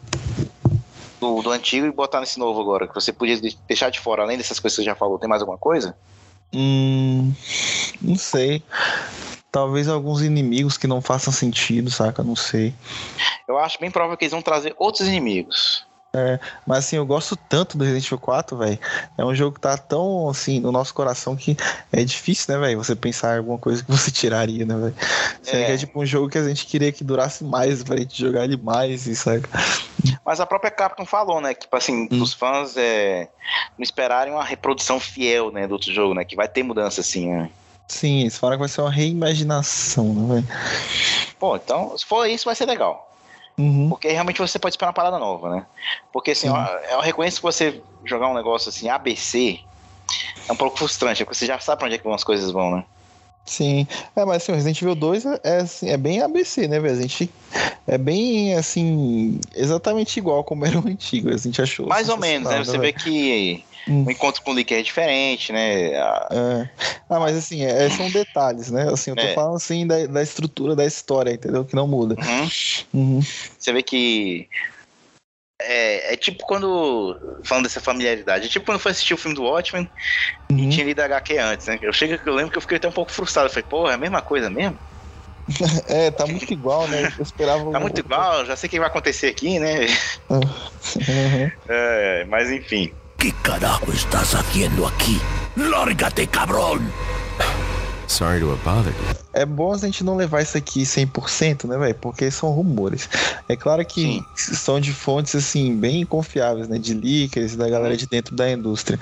[1.20, 2.88] do, do antigo e botar nesse novo agora?
[2.88, 5.28] Que você podia de- deixar de fora, além dessas coisas que você já falou, tem
[5.28, 5.96] mais alguma coisa?
[6.52, 7.32] Hum.
[8.00, 8.62] Não sei.
[9.52, 12.22] Talvez alguns inimigos que não façam sentido, saca?
[12.22, 12.72] Não sei.
[13.48, 15.84] Eu acho bem provável que eles vão trazer outros inimigos.
[16.66, 18.78] Mas assim, eu gosto tanto do Resident Evil 4, velho.
[19.16, 21.56] É um jogo que tá tão assim no nosso coração que
[21.92, 22.78] é difícil, né, velho?
[22.78, 24.94] Você pensar em alguma coisa que você tiraria, né, velho?
[25.46, 25.74] É.
[25.74, 28.56] é tipo um jogo que a gente queria que durasse mais pra gente jogar ele
[28.56, 29.48] mais, e saca?
[30.24, 31.54] Mas a própria Capcom falou, né?
[31.54, 32.22] Que, tipo assim, Hum.
[32.22, 33.28] os fãs é,
[33.78, 36.24] não esperarem uma reprodução fiel, né, do outro jogo, né?
[36.24, 37.50] Que vai ter mudança, assim, né?
[37.88, 40.48] Sim, eles falaram que vai ser uma reimaginação, né, velho?
[41.38, 43.09] Pô, então, se for isso, vai ser legal.
[43.58, 43.88] Uhum.
[43.88, 45.66] Porque realmente você pode esperar uma parada nova, né?
[46.12, 46.54] Porque, assim, Sim.
[46.54, 49.60] eu, eu reconheço que você jogar um negócio assim, ABC,
[50.48, 52.76] é um pouco frustrante, porque você já sabe pra onde é que as coisas vão,
[52.76, 52.84] né?
[53.44, 53.86] Sim.
[54.14, 56.98] É, mas assim, o Resident Evil 2 é, é, assim, é bem ABC, né, velho?
[56.98, 57.30] A gente
[57.86, 61.30] é bem assim, exatamente igual como era o antigo.
[61.30, 61.86] A gente achou.
[61.86, 62.58] Mais ou menos, né?
[62.58, 64.04] Você sensacional, vê que Hum.
[64.06, 65.96] o encontro com o Licker é diferente, né?
[65.96, 66.68] A- É.
[67.08, 68.88] Ah, mas assim, é, são detalhes, né?
[68.90, 69.34] Assim, eu tô É.
[69.34, 71.64] falando assim da, da estrutura da história, entendeu?
[71.64, 72.14] Que não muda.
[72.20, 72.48] Uhum.
[72.94, 73.20] Uhum.
[73.58, 74.48] Você vê que.
[75.62, 77.18] É, é tipo quando.
[77.44, 79.90] Falando dessa familiaridade, é tipo quando foi assistir o filme do Watchmen
[80.50, 80.70] e Uhum.
[80.70, 81.78] tinha lido HQ antes, né?
[81.82, 83.48] Eu, chego, eu lembro que eu fiquei até um pouco frustrado.
[83.48, 84.78] Eu falei, porra, é a mesma coisa mesmo?
[85.88, 87.02] É, tá muito igual, né?
[87.18, 87.70] Eu esperava.
[87.72, 89.86] Tá muito igual, já sei o que vai acontecer aqui, né?
[90.30, 91.50] Uhum.
[91.68, 92.94] É, mas enfim.
[93.20, 95.20] ¿Qué carajo estás haciendo aquí?
[95.54, 96.90] ¡Lárgate, cabrón!
[98.06, 99.14] Sorry to have bothered you.
[99.34, 101.94] É bom a gente não levar isso aqui 100%, né, velho?
[101.96, 103.10] Porque são rumores.
[103.46, 106.78] É claro que são de fontes, assim, bem confiáveis, né?
[106.78, 108.98] De leakers, da galera de dentro da indústria.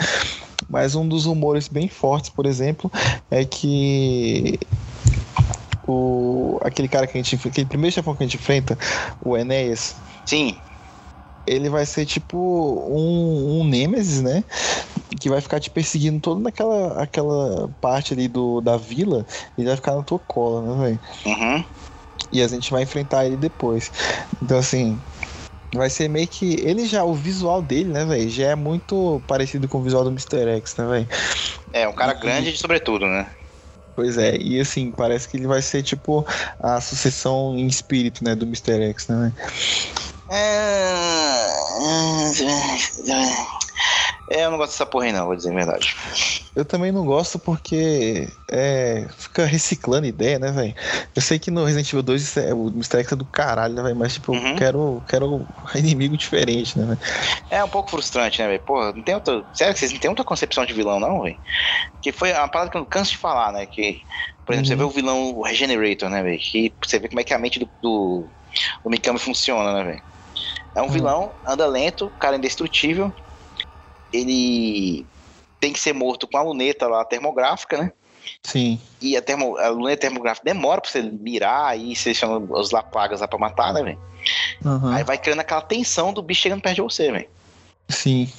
[0.68, 2.90] Mas um dos rumores bem fortes, por exemplo,
[3.30, 4.58] é que
[5.86, 8.76] o aquele cara que a gente aquele primeiro chefão que a gente enfrenta,
[9.22, 9.94] o Enéas,
[10.28, 10.58] Sim,
[11.48, 14.44] ele vai ser tipo um, um Nemesis, né?
[15.20, 19.76] Que vai ficar te perseguindo toda naquela aquela parte ali do, da vila e vai
[19.76, 21.00] ficar na tua cola, né, velho?
[21.26, 21.64] uhum.
[22.30, 23.90] E a gente vai enfrentar ele depois.
[24.42, 25.00] Então, assim,
[25.72, 26.60] vai ser meio que.
[26.60, 28.28] Ele já, o visual dele, né, velho?
[28.28, 30.56] Já é muito parecido com o visual do Mr.
[30.58, 31.08] X, né, velho?
[31.72, 33.26] É, um cara grande de sobretudo, né?
[33.94, 36.24] Pois é, e assim, parece que ele vai ser tipo
[36.60, 38.80] a sucessão em espírito, né, do Mr.
[38.90, 40.17] X, né, velho?
[40.30, 41.48] É,
[44.44, 45.96] eu não gosto dessa porra aí não, vou dizer a verdade.
[46.54, 50.74] Eu também não gosto porque é, fica reciclando ideia, né, velho?
[51.14, 52.98] Eu sei que no Resident Evil 2 isso é- o Mr.
[53.00, 53.96] X é do caralho, né, velho?
[53.96, 54.48] Mas, tipo, Uhum.
[54.50, 56.98] eu quero, quero um inimigo diferente, né, velho?
[57.48, 58.60] É um pouco frustrante, né, velho?
[58.60, 59.44] Porra, não tem outra.
[59.52, 61.38] Sério que vocês não tem outra concepção de vilão, não, velho?
[62.02, 63.66] Que foi uma parada que eu não canso de falar, né?
[63.66, 64.02] Que,
[64.44, 64.78] por exemplo, você Uhum.
[64.80, 66.38] vê o vilão o Regenerator, né, velho?
[66.38, 68.30] Que você vê como é que a mente do, do,
[68.84, 70.02] do Mikami funciona, né, velho?
[70.74, 70.90] É um Uhum.
[70.92, 73.12] vilão, anda lento, cara indestrutível.
[74.12, 75.06] Ele
[75.60, 77.92] tem que ser morto com a luneta lá termográfica, né?
[78.44, 78.80] Sim.
[79.00, 83.28] E a, termo, a luneta termográfica demora pra você mirar e seleciona os laplagas lá
[83.28, 83.98] pra matar, né, velho?
[84.64, 84.94] Aham.
[84.94, 87.28] Aí vai criando aquela tensão do bicho chegando perto de você, velho.
[87.90, 88.30] Sim.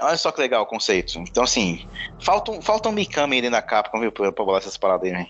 [0.00, 1.18] Olha só que legal o conceito.
[1.18, 1.84] Então, assim,
[2.18, 5.12] falta um, falta um Mikami ali na Capcom, viu, pra, pra bolar essas paradas aí,
[5.12, 5.28] velho.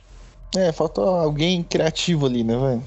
[0.57, 2.83] É, falta alguém criativo ali, né, velho?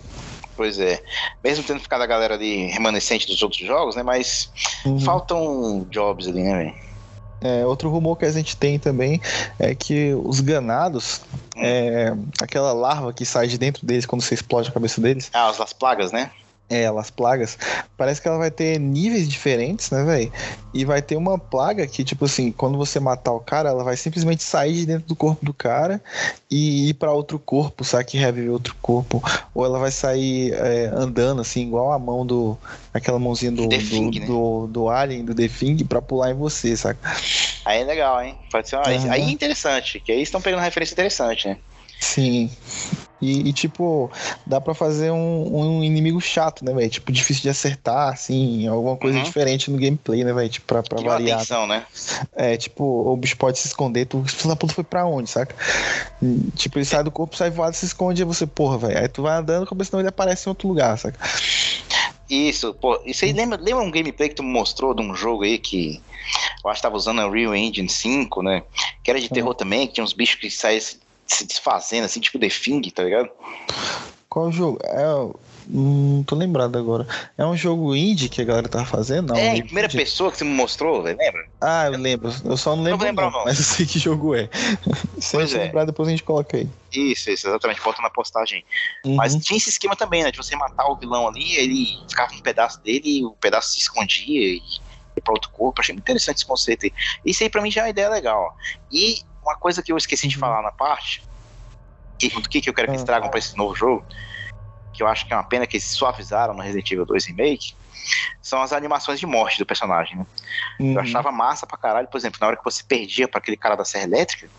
[0.58, 1.02] Pois é.
[1.44, 4.02] Mesmo tendo ficado a galera ali remanescente dos outros jogos, né?
[4.04, 4.52] Mas
[4.84, 5.00] Uhum.
[5.00, 6.74] faltam jobs ali, né, velho?
[7.40, 9.22] É, outro rumor que a gente tem também
[9.60, 11.22] é que os ganados,
[11.56, 15.48] é, aquela larva que sai de dentro deles quando você explode a cabeça deles, Ah,
[15.48, 16.32] as, as plagas, né?
[16.70, 17.58] É, elas plagas,
[17.98, 20.32] parece que ela vai ter níveis diferentes, né, velho?
[20.74, 23.96] E vai ter uma plaga que, tipo assim, quando você matar o cara, ela vai
[23.96, 26.02] simplesmente sair de dentro do corpo do cara
[26.52, 28.06] e ir pra outro corpo, sabe?
[28.06, 29.24] Que reviver outro corpo.
[29.56, 32.58] Ou ela vai sair é, andando, assim, igual a mão do.
[32.94, 34.26] aquela mãozinha do, do, Thing, né?
[34.26, 37.00] do, do Alien, do The Thing, pra pular em você, saca?
[37.64, 38.38] Aí é legal, hein?
[38.52, 38.88] Pode ser uma...
[38.88, 39.12] Aham.
[39.12, 41.58] Aí é interessante, que aí estão pegando uma referência interessante, né?
[42.00, 42.50] Sim.
[43.20, 44.12] E, e, tipo,
[44.46, 46.88] dá pra fazer um, um inimigo chato, né, velho?
[46.90, 49.24] Tipo, difícil de acertar, assim, alguma coisa Uhum.
[49.24, 50.50] diferente no gameplay, né, velho?
[50.50, 51.38] Tipo, pra, pra variar.
[51.38, 51.84] atenção, né?
[52.36, 55.56] É, tipo, o bicho pode se esconder, tu, filho da puta foi pra onde, saca?
[56.22, 59.00] E, Tipo, ele sai do corpo, sai voado, se esconde, e você, porra, velho.
[59.00, 61.18] Aí tu vai andando, como senão ele aparece em outro lugar, saca?
[62.30, 63.02] Isso, pô.
[63.06, 66.04] Isso aí lembra, lembra um gameplay que tu mostrou de um jogo aí que
[66.64, 68.62] eu acho que tava usando a Unreal Engine 5, né?
[69.02, 70.82] Que era de terror também, que tinha uns bichos que saíam
[71.28, 73.30] se, desfazendo, assim, tipo The Thing, tá ligado?
[74.30, 74.80] Qual jogo?
[74.84, 75.48] É.
[75.70, 77.06] Não tô lembrado agora.
[77.38, 79.34] É um jogo indie que a galera tava fazendo?
[79.34, 79.98] Não, é, um em primeira indie?
[79.98, 81.46] pessoa que você me mostrou, lembra?
[81.60, 82.32] Ah, eu lembro.
[82.46, 83.58] Eu só não lembro, vou lembrar o o nome, nome.
[83.58, 84.48] mas eu sei que jogo é.
[85.20, 85.64] Se Pois é.
[85.64, 86.70] lembrar, depois a gente coloca aí.
[86.94, 88.64] Isso, isso, exatamente, bota na postagem.
[89.06, 89.16] Uhum.
[89.16, 90.32] Mas tinha esse esquema também, né?
[90.32, 94.40] De você matar o vilão ali, ele ficava um pedaço dele, o pedaço se escondia
[94.48, 94.62] e
[95.18, 95.82] ia pra outro corpo.
[95.82, 96.94] Achei muito interessante esse conceito aí.
[97.26, 98.56] Isso aí pra mim já é uma ideia legal.
[98.90, 101.26] E uma coisa que eu esqueci de falar na parte,
[102.20, 103.06] que, do que, que eu quero que eles Ah.
[103.06, 104.06] tragam pra esse novo jogo,
[104.94, 107.76] que eu acho que é uma pena que eles suavizaram no Resident Evil 2 Remake,
[108.42, 110.26] são as animações de morte do personagem, né?
[110.80, 111.00] Eu Uhum.
[111.00, 113.86] achava massa pra caralho, por exemplo, na hora que você perdia pra aquele cara da
[113.86, 114.52] Serra Elétrica,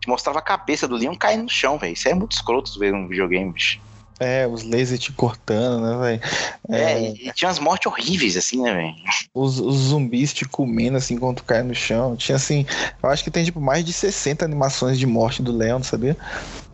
[0.00, 1.92] te mostrava a cabeça do Leon caindo no chão, velho.
[1.92, 3.80] Isso é muito escroto ver um videogame, bicho.
[4.20, 6.22] É, os lasers te cortando, né, velho?
[6.70, 8.94] É, É, e, tinha umas mortes horríveis, assim, né, velho?
[9.34, 12.16] os, os zumbis te comendo assim quando tu cai no chão.
[12.16, 12.66] Tinha assim,
[13.02, 16.16] eu acho que tem tipo mais de 60 animações de morte do Leon, sabia?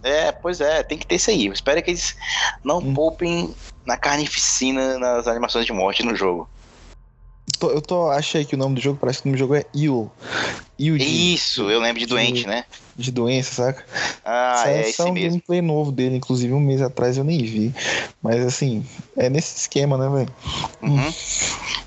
[0.03, 1.47] É, pois é, tem que ter isso aí.
[1.47, 2.15] Eu espero que eles
[2.65, 2.95] não Hum.
[2.95, 3.55] poupem
[3.87, 6.49] na carnificina nas animações de morte no jogo.
[7.59, 9.55] Tô- eu tô, achei que o nome do jogo, parece que o nome do jogo
[9.55, 9.65] é
[10.97, 12.65] de, Isso, eu lembro de doente, né?
[12.97, 13.85] de doença, saca?
[14.25, 15.29] Ah, é só esse um mesmo.
[15.31, 17.75] gameplay novo dele, inclusive um mês atrás eu nem vi.
[18.23, 18.85] Mas assim,
[19.17, 20.35] é nesse esquema, né, velho?
[20.83, 21.13] Uhum.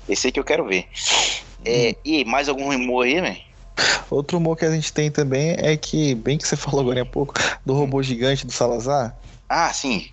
[0.08, 0.86] Esse aí que eu quero ver.
[1.64, 3.38] É, e mais algum rumor aí, velho?
[4.10, 7.06] Outro humor que a gente tem também é que, bem que você falou agora há
[7.06, 9.16] pouco, do robô gigante do Salazar.
[9.48, 10.08] Ah, sim.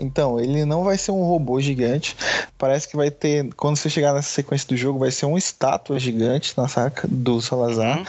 [0.00, 2.16] Então, ele não vai ser um robô gigante.
[2.58, 3.52] Parece que vai ter.
[3.54, 7.40] Quando você chegar nessa sequência do jogo, vai ser uma estátua gigante na saca do
[7.40, 7.98] Salazar.
[7.98, 8.04] Uhum.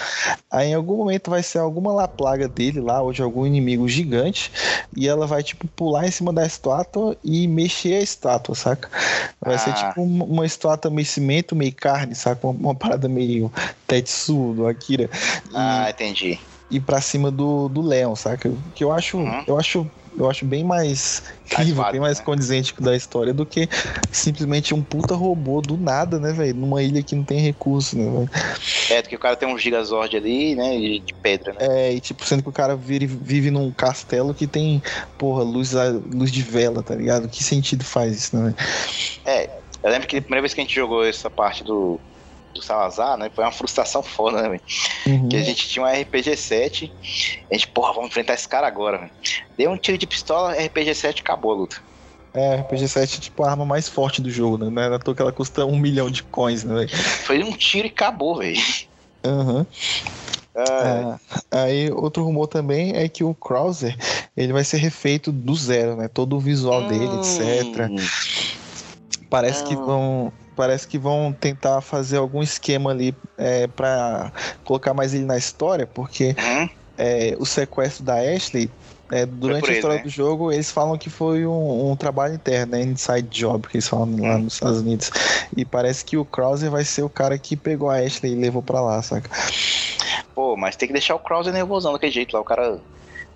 [0.52, 3.88] Aí em algum momento vai ser alguma lá plaga dele lá, ou de algum inimigo
[3.88, 4.52] gigante.
[4.96, 8.90] E ela vai, tipo, pular em cima da estátua e mexer a estátua, saca?
[9.42, 9.74] Vai ser Ah.
[9.74, 12.48] tipo uma, uma estátua meio cimento, meio carne, saca?
[12.48, 13.52] Uma, uma parada meio
[13.88, 15.10] Tetsu do Akira.
[15.52, 16.40] E, Ah, entendi.
[16.70, 18.52] e pra cima do, do Leon, saca?
[18.74, 19.44] Que eu acho, Uhum.
[19.48, 19.86] eu acho,
[20.18, 22.26] eu acho bem mais incrível, bem mais né?
[22.26, 23.68] condizente da história do que
[24.12, 26.56] simplesmente um puta robô do nada, né, velho?
[26.56, 28.30] Numa ilha que não tem recurso, né, velho?
[28.90, 30.78] É, porque o cara tem um Gigazord ali, né?
[30.78, 31.60] De pedra, né?
[31.62, 34.82] É, e tipo, sendo que o cara vive, vive num castelo que tem,
[35.18, 35.74] porra, luz,
[36.12, 37.28] luz de vela, tá ligado?
[37.28, 38.54] Que sentido faz isso, né?
[39.26, 39.66] velho?
[39.86, 42.00] Eu lembro que a primeira vez que a gente jogou essa parte do,
[42.56, 43.30] do Salazar, né?
[43.34, 44.62] Foi uma frustração foda, né, velho?
[45.06, 45.30] Uhum.
[45.30, 46.90] Que a gente tinha um RPG-7.
[47.52, 49.12] A gente, porra, vamos enfrentar esse cara agora, velho.
[49.58, 51.78] Deu um tiro de pistola, RPG-7 acabou a luta.
[52.34, 54.70] É, RPG-7 é tipo a arma mais forte do jogo, né?
[54.70, 56.90] Não é toa que ela custa um milhão de coins, né, velho?
[56.98, 58.60] Foi um tiro e acabou, velho.
[59.24, 59.66] Aham.
[60.58, 61.18] Ah,
[61.52, 63.96] Ah, aí outro rumor também é que o Krauser
[64.38, 66.08] ele vai ser refeito do zero, né?
[66.08, 67.90] Todo o visual dele, etc.
[67.90, 67.96] hum,
[69.30, 69.78] Parece que Ah.
[69.78, 74.32] vão parece que vão tentar fazer algum esquema ali é, para
[74.64, 78.70] colocar mais ele na história, porque hum, é, o sequestro da Ashley
[79.12, 80.04] é, durante a história né?
[80.04, 82.82] do jogo eles falam que foi um, um trabalho interno, né?
[82.82, 85.12] Inside job que eles falam lá nos Estados Unidos.
[85.56, 88.64] E parece que o Krauser vai ser o cara que pegou a Ashley e levou
[88.64, 89.30] pra lá, saca?
[90.34, 92.42] Pô, mas tem que deixar o Krauser nervosão daquele jeito lá.
[92.42, 92.80] O cara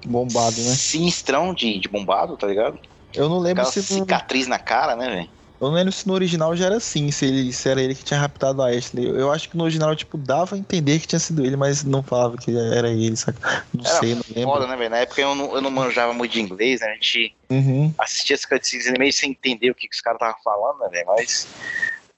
[0.05, 0.75] Bombado, né?
[0.75, 2.79] sinistrão de, de bombado, tá ligado?
[3.13, 5.29] Eu não lembro Aquela se cicatriz na cara, né, velho?
[5.61, 8.03] Eu não lembro se no original já era assim, se, ele, se era ele que
[8.03, 9.05] tinha raptado a Ashley.
[9.07, 12.01] Eu, acho que no original, tipo, dava a entender que tinha sido ele, mas não
[12.01, 13.65] falava que era ele, saca?
[13.73, 14.53] Não Era sei, não lembro.
[14.53, 14.89] Foda, né, velho?
[14.89, 16.87] Na época eu não, eu não manjava muito de inglês, né?
[16.87, 17.93] A gente Uhum.
[17.97, 21.07] assistia as cutscenes meio sem entender o que, que os caras estavam falando, né, velho?
[21.07, 21.47] Mas,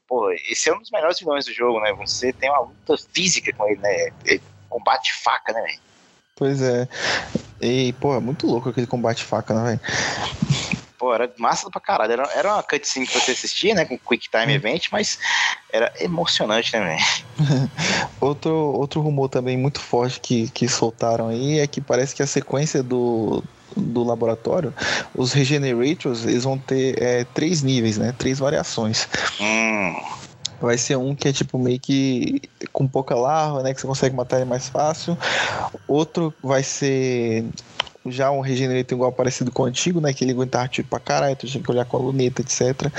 [0.08, 1.92] pô, esse é um dos melhores vilões do jogo, né?
[1.94, 4.10] Você tem uma luta física com ele, né?
[4.28, 5.80] É combate faca, né, velho?
[6.36, 6.88] Pois é.
[7.60, 9.80] E, pô, é muito louco aquele combate faca, né, velho?
[11.02, 12.14] Pô, era massa pra caralho.
[12.14, 13.86] Era, era uma cutscene que você assistia, né?
[13.86, 15.18] Com Quick Time Event, mas
[15.74, 16.86] era emocionante, né,
[17.40, 17.72] velho?
[18.22, 22.28] Outro, outro rumor também muito forte que, que soltaram aí é que parece que a
[22.28, 23.44] sequência do,
[23.76, 24.72] do laboratório,
[25.16, 28.14] os Regenerators, eles vão ter é, três níveis, né?
[28.16, 29.08] Três variações.
[29.40, 29.96] Hum,
[30.62, 32.40] Vai ser um que é tipo meio que
[32.72, 33.74] com pouca larva, né?
[33.74, 35.18] Que você consegue matar ele mais fácil.
[35.88, 37.44] Outro vai ser
[38.06, 40.14] já um regenerator igual parecido com o antigo, né?
[40.14, 42.92] Que ele aguentava tiro pra caralho, tu tinha que olhar com a luneta, etc.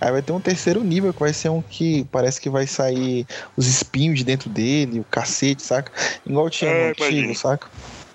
[0.00, 3.26] Aí vai ter um terceiro nível que vai ser um que parece que vai sair
[3.56, 5.92] os espinhos de dentro dele, o cacete, saca?
[6.24, 7.68] Igual tinha É, no antigo, saca?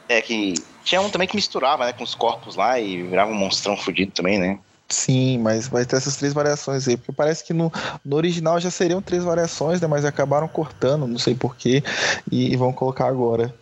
[0.09, 3.35] É que tinha um também que misturava, né, com os corpos lá e virava um
[3.35, 4.57] monstrão fudido também, né?
[4.91, 7.71] Sim, mas vai ter essas três variações aí, porque parece que no,
[8.03, 9.87] no original já seriam três variações, né?
[9.87, 11.81] Mas acabaram cortando, não sei porquê,
[12.29, 13.55] e, e vão colocar agora.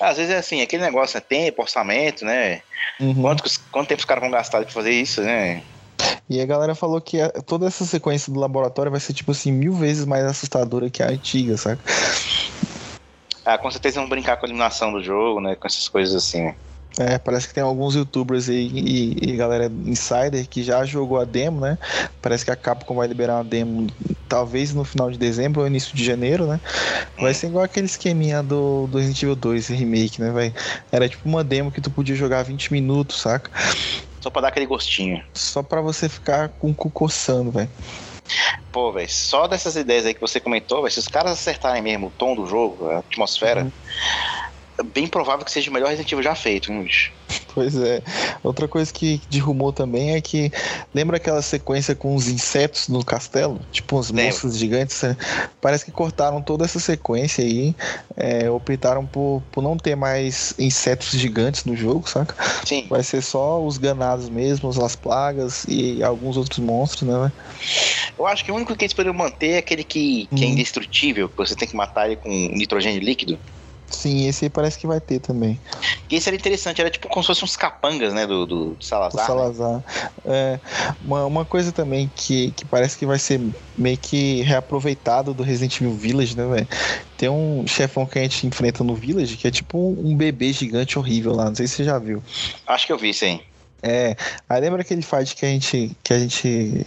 [0.00, 1.24] Às vezes é assim, aquele negócio, né?
[1.28, 2.62] Tempo, orçamento, né?
[3.00, 3.22] Uhum.
[3.22, 5.62] Quanto, quanto tempo os caras vão gastar pra fazer isso, né?
[6.30, 9.50] E a galera falou que a- toda essa sequência do laboratório vai ser, tipo assim,
[9.50, 11.82] mil vezes mais assustadora que a antiga, saca?
[13.44, 15.56] Ah, com certeza vão brincar com a eliminação do jogo, né?
[15.56, 16.56] Com essas coisas assim, né?
[16.98, 21.24] É, parece que tem alguns youtubers aí e, e galera insider que já jogou a
[21.24, 21.78] demo, né?
[22.20, 23.86] Parece que a Capcom vai liberar uma demo
[24.28, 26.60] talvez no final de dezembro ou início de janeiro, né?
[27.20, 30.54] Vai ser igual aquele esqueminha do, do Resident Evil 2 remake, né, velho?
[30.90, 33.50] Era tipo uma demo que tu podia jogar 20 minutos, saca?
[34.20, 35.22] Só pra dar aquele gostinho.
[35.34, 37.70] Só pra você ficar com o cu coçando, velho.
[38.72, 42.08] Pô, velho, só dessas ideias aí que você comentou, velho, se os caras acertarem mesmo
[42.08, 43.72] o tom do jogo, a atmosfera, Uhum.
[44.84, 47.12] Bem provável que seja o melhor Resident Evil já feito, hein, bicho?
[47.54, 48.02] Pois é.
[48.42, 50.50] Outra coisa que de rumor também é que
[50.94, 53.60] lembra aquela sequência com os insetos no castelo?
[53.72, 54.24] Tipo uns Lembro.
[54.26, 55.02] monstros gigantes?
[55.02, 55.16] né?
[55.60, 57.74] Parece que cortaram toda essa sequência aí.
[58.16, 62.36] É, optaram por, por não ter mais insetos gigantes no jogo, saca?
[62.64, 62.86] Sim.
[62.88, 67.32] Vai ser só os ganados mesmo, as plagas e alguns outros monstros, né?
[68.16, 70.52] Eu acho que o único que eles poderiam manter é aquele que, que é Uhum.
[70.52, 73.38] indestrutível, que você tem que matar ele com nitrogênio líquido.
[73.90, 75.60] Sim, esse aí parece que vai ter também.
[76.10, 78.82] E esse era interessante, era tipo como se fossem uns capangas, né, do, do O
[78.82, 79.22] Salazar.
[79.22, 79.26] né?
[79.26, 79.84] Salazar.
[80.24, 80.60] É,
[81.00, 83.40] uma, uma coisa também que, que parece que vai ser
[83.76, 86.68] meio que reaproveitado do Resident Evil Village, né, velho?
[87.16, 90.52] Tem um chefão que a gente enfrenta no Village que é tipo um, um bebê
[90.52, 92.22] gigante horrível lá, não sei se você já viu.
[92.66, 93.40] Acho que eu vi aí.
[93.82, 94.16] É,
[94.48, 96.84] aí lembra aquele fight que a gente que a gente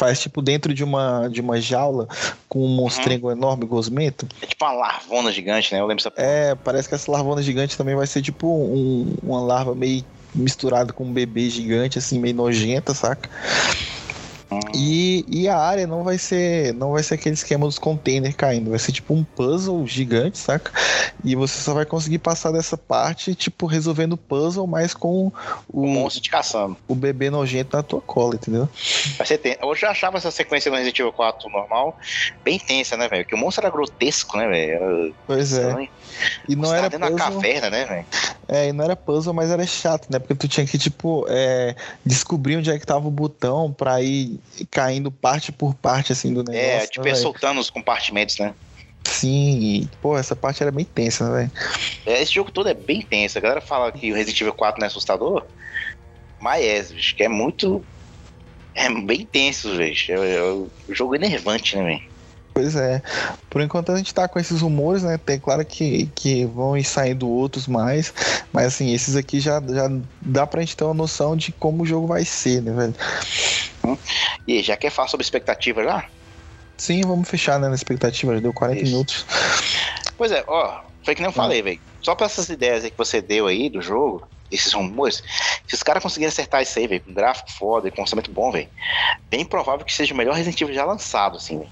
[0.00, 2.08] faz tipo dentro de uma de uma jaula
[2.48, 4.26] com um monstrengo enorme gosmento?
[4.40, 5.80] É tipo uma larvona gigante, né?
[5.80, 9.40] Eu lembro essa É, parece que essa larvona gigante também vai ser tipo um- uma
[9.40, 10.02] larva meio
[10.34, 13.28] misturada com um bebê gigante, assim, meio nojenta, saca?
[14.82, 18.70] E, e a área não vai ser não vai ser aquele esquema dos containers caindo,
[18.70, 20.72] vai ser tipo um puzzle gigante, saca?
[21.22, 25.82] E você só vai conseguir passar dessa parte, tipo, resolvendo o puzzle, mas com o
[25.82, 26.78] o, monstro te caçando.
[26.88, 28.66] o bebê nojento na tua cola, entendeu?
[29.18, 29.58] Vai ser ten...
[29.60, 31.98] Eu já achava essa sequência no Resident Evil 4 normal
[32.42, 33.24] bem tensa, né, velho?
[33.24, 35.14] Porque o monstro era grotesco, né, velho?
[35.26, 35.88] Pois é.
[36.48, 37.42] E não tava era dentro da puzzle.
[37.42, 38.06] caverna, né, velho?
[38.52, 40.18] É, e não era puzzle, mas era chato, né?
[40.18, 44.40] Porque tu tinha que, tipo, é, descobrir onde é que tava o botão pra ir
[44.72, 46.60] caindo parte por parte, assim, do negócio.
[46.60, 47.16] É, né, tipo, velho?
[47.16, 48.52] soltando os compartimentos, né?
[49.04, 51.52] Sim, e, pô, essa parte era bem tensa, né, velho?
[52.04, 53.38] É, Esse jogo todo é bem tenso.
[53.38, 55.46] A galera fala que o Resident Evil 4 não é assustador,
[56.40, 57.84] mas é, bicho, que é muito.
[58.74, 59.94] É bem tenso, velho.
[60.08, 62.09] É, é o jogo enervante, né, velho?
[62.52, 63.02] Pois é.
[63.48, 65.18] Por enquanto a gente tá com esses rumores, né?
[65.18, 68.12] Tem claro que, que vão ir saindo outros mais,
[68.52, 71.86] mas assim, esses aqui já, já dá pra gente ter uma noção de como o
[71.86, 72.94] jogo vai ser, né, velho?
[74.46, 76.04] E aí, já quer falar sobre expectativa já?
[76.76, 78.90] Sim, vamos fechar, né, na expectativa, já deu 40 Isso.
[78.90, 79.26] minutos.
[80.16, 81.80] Pois é, ó, foi que nem eu falei, velho.
[82.00, 85.22] Só pra essas ideias aí que você deu aí do jogo, esses rumores,
[85.66, 88.50] se os caras conseguirem acertar isso aí, velho, com gráfico foda e com orçamento bom,
[88.50, 88.68] velho,
[89.30, 91.70] bem provável que seja o melhor Resident Evil já lançado, assim, velho.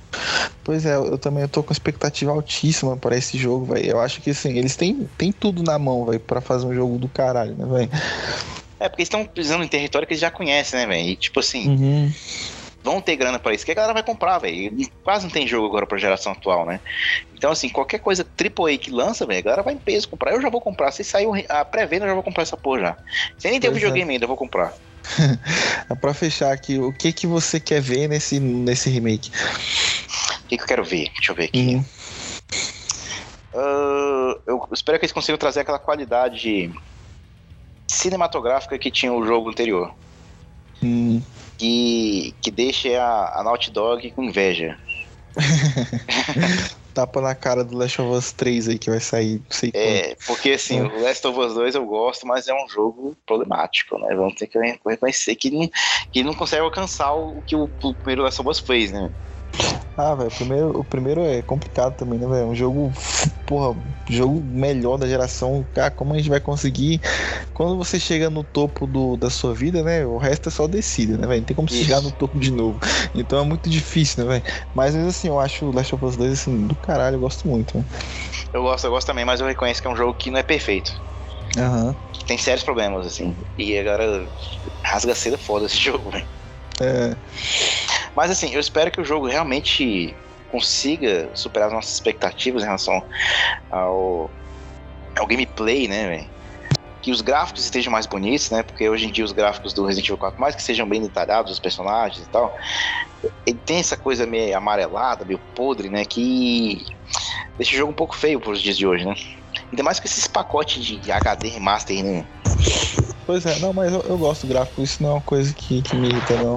[0.68, 3.92] Pois é, eu também tô com expectativa altíssima para esse jogo, velho.
[3.92, 6.98] Eu acho que assim, eles têm, têm tudo na mão, velho, pra fazer um jogo
[6.98, 7.90] do caralho, né, velho?
[8.78, 11.08] É, porque eles estão pisando em território que eles já conhecem, né, velho?
[11.08, 12.12] E tipo assim, Uhum.
[12.84, 14.76] vão ter grana pra isso, que a galera vai comprar, velho.
[15.02, 16.80] Quase não tem jogo agora pra geração atual, né?
[17.34, 20.32] Então, assim, qualquer coisa AAA que lança, velho, a galera vai em peso comprar.
[20.32, 20.92] Eu já vou comprar.
[20.92, 22.96] Se sair a pré-venda, eu já vou comprar essa porra já.
[23.38, 23.74] Sem nem ter o é.
[23.74, 24.74] videogame ainda, eu vou comprar.
[25.90, 29.30] É pra fechar aqui, o que que você quer ver nesse, nesse remake?
[30.48, 31.10] O que, que eu quero ver?
[31.14, 31.74] Deixa eu ver aqui.
[31.74, 31.84] Uhum.
[33.54, 36.72] Ah, eu espero que eles consigam trazer aquela qualidade
[37.86, 39.92] cinematográfica que tinha o jogo anterior.
[40.82, 41.20] Hum,
[41.58, 44.78] Que, que deixe a, a Naughty Dog com inveja.
[46.94, 49.70] tapa na cara do Last of Us 3 aí que vai sair, sei.
[49.74, 53.98] É, porque assim, o Last of Us 2 eu gosto, mas é um jogo problemático,
[53.98, 54.16] né?
[54.16, 55.70] Vamos ter que reconhecer que
[56.10, 59.12] que não consegue alcançar o que o, o primeiro Last of Us fez, né?
[59.96, 62.46] Ah, velho, o primeiro, o primeiro é complicado também, né, velho?
[62.46, 62.92] Um jogo,
[63.44, 63.74] porra,
[64.08, 65.66] jogo melhor da geração.
[65.74, 67.00] Cara, como a gente vai conseguir?
[67.52, 70.06] Quando você chega no topo do, da sua vida, né?
[70.06, 71.40] O resto é só descida, né, velho?
[71.40, 71.82] Não tem como Isso.
[71.82, 72.78] chegar no topo de novo.
[73.12, 74.64] Então é muito difícil, né, velho?
[74.72, 77.76] Mas assim, eu acho o Last of Us 2, assim, do caralho, eu gosto muito,
[77.76, 77.84] né?
[78.52, 80.44] Eu gosto, eu gosto também, mas eu reconheço que é um jogo que não é
[80.44, 80.92] perfeito.
[81.56, 81.96] Aham.
[82.12, 83.36] Que tem sérios problemas, assim.
[83.56, 84.28] E agora
[84.84, 86.26] rasga cedo foda esse jogo, velho.
[86.80, 87.16] É,
[88.14, 90.14] Mas assim, eu espero que o jogo realmente
[90.50, 93.02] consiga superar as nossas expectativas em relação
[93.70, 94.30] ao,
[95.18, 96.38] ao gameplay, né, velho?
[97.00, 98.62] que os gráficos estejam mais bonitos, né?
[98.62, 101.52] Porque hoje em dia os gráficos do Resident Evil 4, mais que sejam bem detalhados,
[101.52, 102.54] os personagens e tal,
[103.46, 106.04] ele tem essa coisa meio amarelada, meio podre, né?
[106.04, 106.84] Que
[107.56, 109.14] deixa o jogo um pouco feio para os dias de hoje, né?
[109.70, 112.26] Ainda mais com esses pacotes de HD remaster, né?
[113.28, 115.82] Pois é, não, mas eu, eu gosto do gráfico, isso não é uma coisa que,
[115.82, 116.54] que me irrita, não.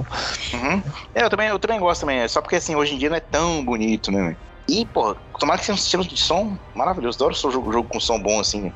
[0.54, 0.82] Uhum.
[1.14, 3.16] É, eu também, eu também gosto também, é só porque assim, hoje em dia não
[3.16, 4.34] é tão bonito, né?
[4.66, 7.18] E, porra, tomara que seja um estilo de som maravilhoso.
[7.18, 8.72] Adoro o jogo, jogo com som bom assim.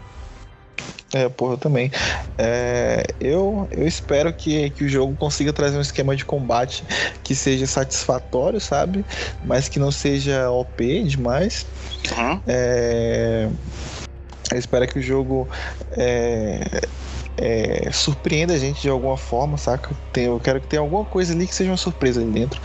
[1.14, 1.90] É, porra, eu também.
[2.36, 6.84] É, eu, eu espero que, que o jogo consiga trazer um esquema de combate
[7.24, 9.06] que seja satisfatório, sabe?
[9.42, 11.64] Mas que não seja OP demais.
[12.14, 12.42] Uhum.
[12.46, 13.48] É,
[14.52, 15.48] eu espero que o jogo
[15.92, 16.60] é,
[17.36, 19.94] é, surpreenda a gente de alguma forma, saca?
[20.12, 22.60] Tem- eu quero que tenha alguma coisa ali que seja uma surpresa ali dentro.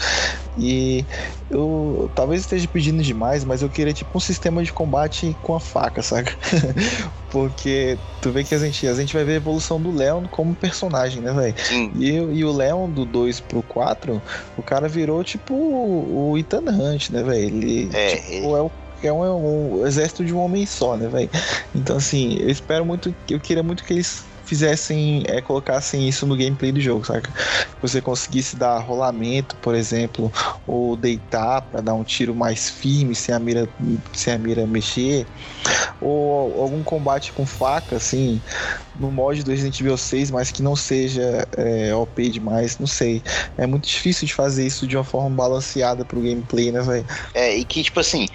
[0.57, 1.05] E
[1.49, 5.59] eu talvez esteja pedindo demais, mas eu queria tipo um sistema de combate com a
[5.59, 6.33] faca, saca?
[7.29, 10.53] Porque tu vê que a gente, a gente vai ver a evolução do Leon como
[10.55, 11.55] personagem, né, velho?
[11.95, 12.09] E,
[12.39, 14.21] e o Leon do 2 pro 4,
[14.57, 17.39] o cara virou tipo o, o Ethan Hunt, né, velho?
[17.45, 18.71] Ele, É, tipo, é, o-
[19.03, 21.29] é um, é um exército de um homem só, né, velho?
[21.73, 26.35] Então, assim, eu espero muito, eu queria muito que eles fizessem, é, colocassem isso no
[26.35, 27.31] gameplay do jogo, saca?
[27.31, 30.29] Que você conseguisse dar rolamento, por exemplo,
[30.67, 33.65] ou deitar pra dar um tiro mais firme sem a mira,
[34.11, 35.25] sem a mira mexer,
[36.01, 38.41] ou algum combate com faca, assim,
[38.99, 43.23] no mod do Resident Evil 6, mas que não seja é, OP demais, não sei.
[43.57, 47.05] É muito difícil de fazer isso de uma forma balanceada pro gameplay, né, velho?
[47.33, 48.27] É, e que, tipo assim,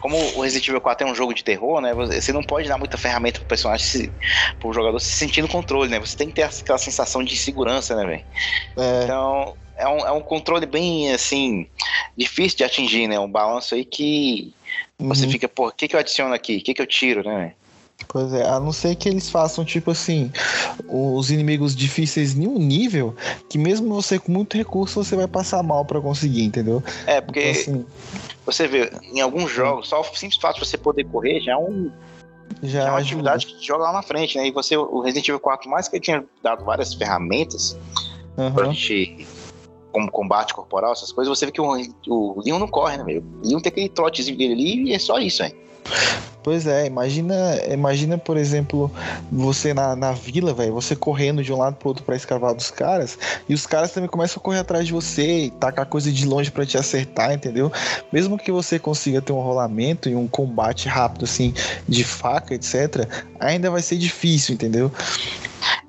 [0.00, 1.92] como o Resident Evil 4 é um jogo de terror, né?
[1.94, 4.12] Você não pode dar muita ferramenta pro personagem, se,
[4.60, 5.98] pro jogador se sentir no controle, né?
[5.98, 8.24] Você tem que ter aquela sensação de segurança, né, velho?
[8.76, 11.66] É, Então, é um, é um controle bem, assim,
[12.16, 13.18] difícil de atingir, né?
[13.18, 14.52] Um balanço aí que
[14.98, 15.32] você uhum.
[15.32, 16.58] fica, pô, o que, que eu adiciono aqui?
[16.58, 17.36] O que, que eu tiro, né?
[17.36, 17.52] velho?
[18.08, 20.30] Pois é, a não ser que eles façam, tipo assim,
[20.88, 23.14] os inimigos difíceis em um nível
[23.48, 26.82] que mesmo você com muito recurso, você vai passar mal pra conseguir, entendeu?
[27.06, 27.86] É, porque Então, assim,
[28.44, 31.56] você vê, em alguns jogos, só o simples fato de você poder correr já é,
[31.56, 31.90] um,
[32.64, 33.30] já é uma ajuda.
[33.30, 34.46] atividade que joga lá na frente, né?
[34.46, 37.78] E você, o Resident Evil 4, mais que ele tinha dado várias ferramentas
[38.36, 38.72] pra Aham.
[38.72, 39.26] gente,
[39.92, 41.70] como combate corporal, essas coisas, você vê que o,
[42.08, 43.22] o Leon não corre, né, meu?
[43.22, 45.54] O Leon tem aquele trotezinho dele ali e é só isso, hein?
[46.44, 47.34] Pois é, imagina,
[47.70, 48.92] imagina, por exemplo,
[49.32, 52.70] você na, na vila, velho, você correndo de um lado pro outro pra escavar dos
[52.70, 53.18] caras,
[53.48, 56.50] e os caras também começam a correr atrás de você e tacar coisa de longe
[56.50, 57.72] pra te acertar, entendeu?
[58.12, 61.54] Mesmo que você consiga ter um rolamento e um combate rápido, assim,
[61.88, 63.08] de faca, etc.,
[63.40, 64.92] ainda vai ser difícil, entendeu?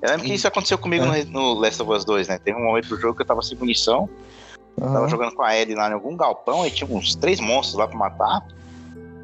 [0.00, 1.24] Eu lembro que isso aconteceu comigo É.
[1.24, 2.38] no, no Last of Us 2, né?
[2.42, 4.08] Teve um momento do jogo que eu tava sem munição,
[4.80, 5.08] tava Aham.
[5.10, 7.98] jogando com a Ellie lá em algum galpão e tinha uns três monstros lá pra
[7.98, 8.42] matar.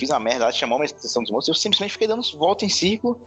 [0.03, 2.69] Fiz a merda, ela chamou a atenção dos monstros, eu simplesmente fiquei dando volta em
[2.69, 3.21] círculo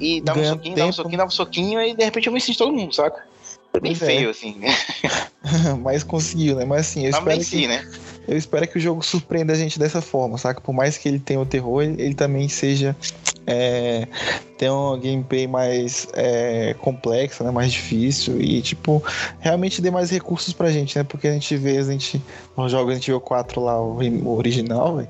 [0.00, 0.96] e dava um Ganhando soquinho, dava um tempo.
[0.96, 3.22] soquinho, dava um soquinho e de repente eu venci todo mundo, saca?
[3.70, 4.06] Foi bem Pois é.
[4.06, 4.68] feio, assim, né?
[5.84, 6.64] Mas conseguiu, né?
[6.64, 7.86] Mas assim, eu Não espero, venci, que, né?
[8.28, 10.60] Eu espero que o jogo surpreenda a gente dessa forma, saca?
[10.60, 12.96] Por mais que ele tenha o terror, ele, ele também seja.
[13.46, 14.06] É,
[14.56, 17.50] tenha uma gameplay mais é, complexa, né?
[17.50, 19.02] Mais difícil e, tipo,
[19.40, 21.02] realmente dê mais recursos pra gente, né?
[21.02, 22.22] Porque a gente vê, a gente.
[22.56, 25.08] Os jogos Resident Evil 4 lá, o, o original, velho.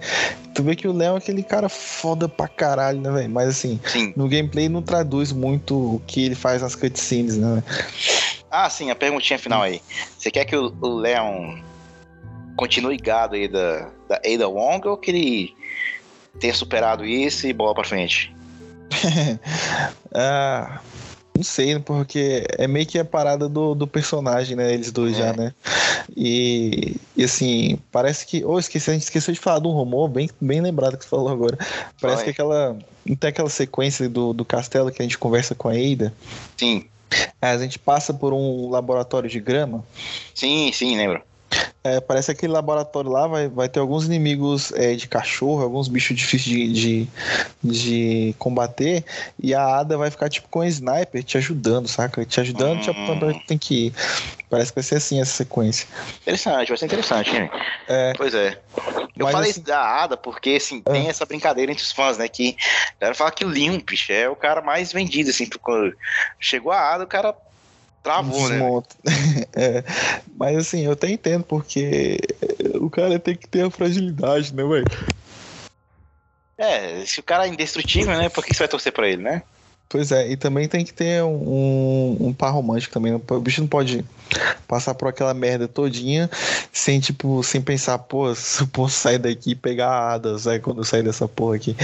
[0.55, 3.31] Tu vê que o Léo é aquele cara foda pra caralho, né, velho?
[3.31, 4.13] Mas assim, Sim.
[4.17, 7.63] no gameplay não traduz muito o que ele faz nas cutscenes, né?
[8.51, 9.81] Ah, sim, a perguntinha final aí.
[10.19, 11.59] Você quer que o, o Leon
[12.61, 15.57] continue gado aí da, da Ada Wong ou que ele
[16.39, 18.31] tenha superado isso e bola pra frente?
[20.13, 20.81] Ah,
[21.37, 24.75] não sei, porque é meio que a parada do, do personagem, né?
[24.75, 25.19] Eles dois É.
[25.19, 25.55] já, né?
[26.17, 28.45] E, e assim, parece que.
[28.45, 31.11] Ou esqueci, a gente esqueceu de falar de um rumor, bem, bem lembrado que você
[31.11, 31.57] falou agora.
[32.01, 32.25] Parece Foi.
[32.25, 32.77] que aquela.
[33.07, 36.13] Não tem aquela sequência do, do castelo que a gente conversa com a Eida.
[36.57, 36.85] Sim,
[37.41, 39.85] A gente passa por um laboratório de grama.
[40.35, 41.23] sim, sim, lembro.
[41.83, 45.89] É, parece que aquele laboratório lá vai, vai ter alguns inimigos é, de cachorro, alguns
[45.89, 47.09] bichos difíceis de, de,
[47.65, 49.03] de combater,
[49.43, 52.23] e a Ada vai ficar tipo com um sniper te ajudando, saca?
[52.27, 52.93] Te ajudando, te Hum.
[52.93, 53.95] apontando pra onde tem que ir.
[54.51, 55.87] Parece que vai ser assim essa sequência.
[56.21, 57.51] Interessante, vai ser interessante, né?
[57.89, 58.61] É, Pois é.
[59.17, 62.29] Eu Mas, falei assim- da Ada porque, assim, tem essa brincadeira entre os fãs, né?
[62.29, 65.47] Que a galera fala que o bicho, é o cara mais vendido, assim.
[65.47, 65.95] porque Quando
[66.39, 67.35] chegou a Ada, o cara
[68.03, 68.59] travou, né?
[68.59, 68.97] desmonta.
[69.53, 69.83] É,
[70.37, 72.19] mas assim, eu até entendo, porque
[72.81, 74.87] o cara tem que ter a fragilidade, né, velho?
[76.57, 78.29] É, se o cara é indestrutível, né?
[78.29, 79.43] Por que você vai torcer pra ele, né?
[79.89, 83.13] Pois é, e também tem que ter um, um par romântico também.
[83.13, 84.05] O bicho não pode
[84.69, 86.31] passar por aquela merda todinha
[86.73, 90.79] sem, tipo, sem pensar, pô, se eu posso sair daqui e pegar hadas, aí quando
[90.79, 91.77] eu sair dessa porra aqui.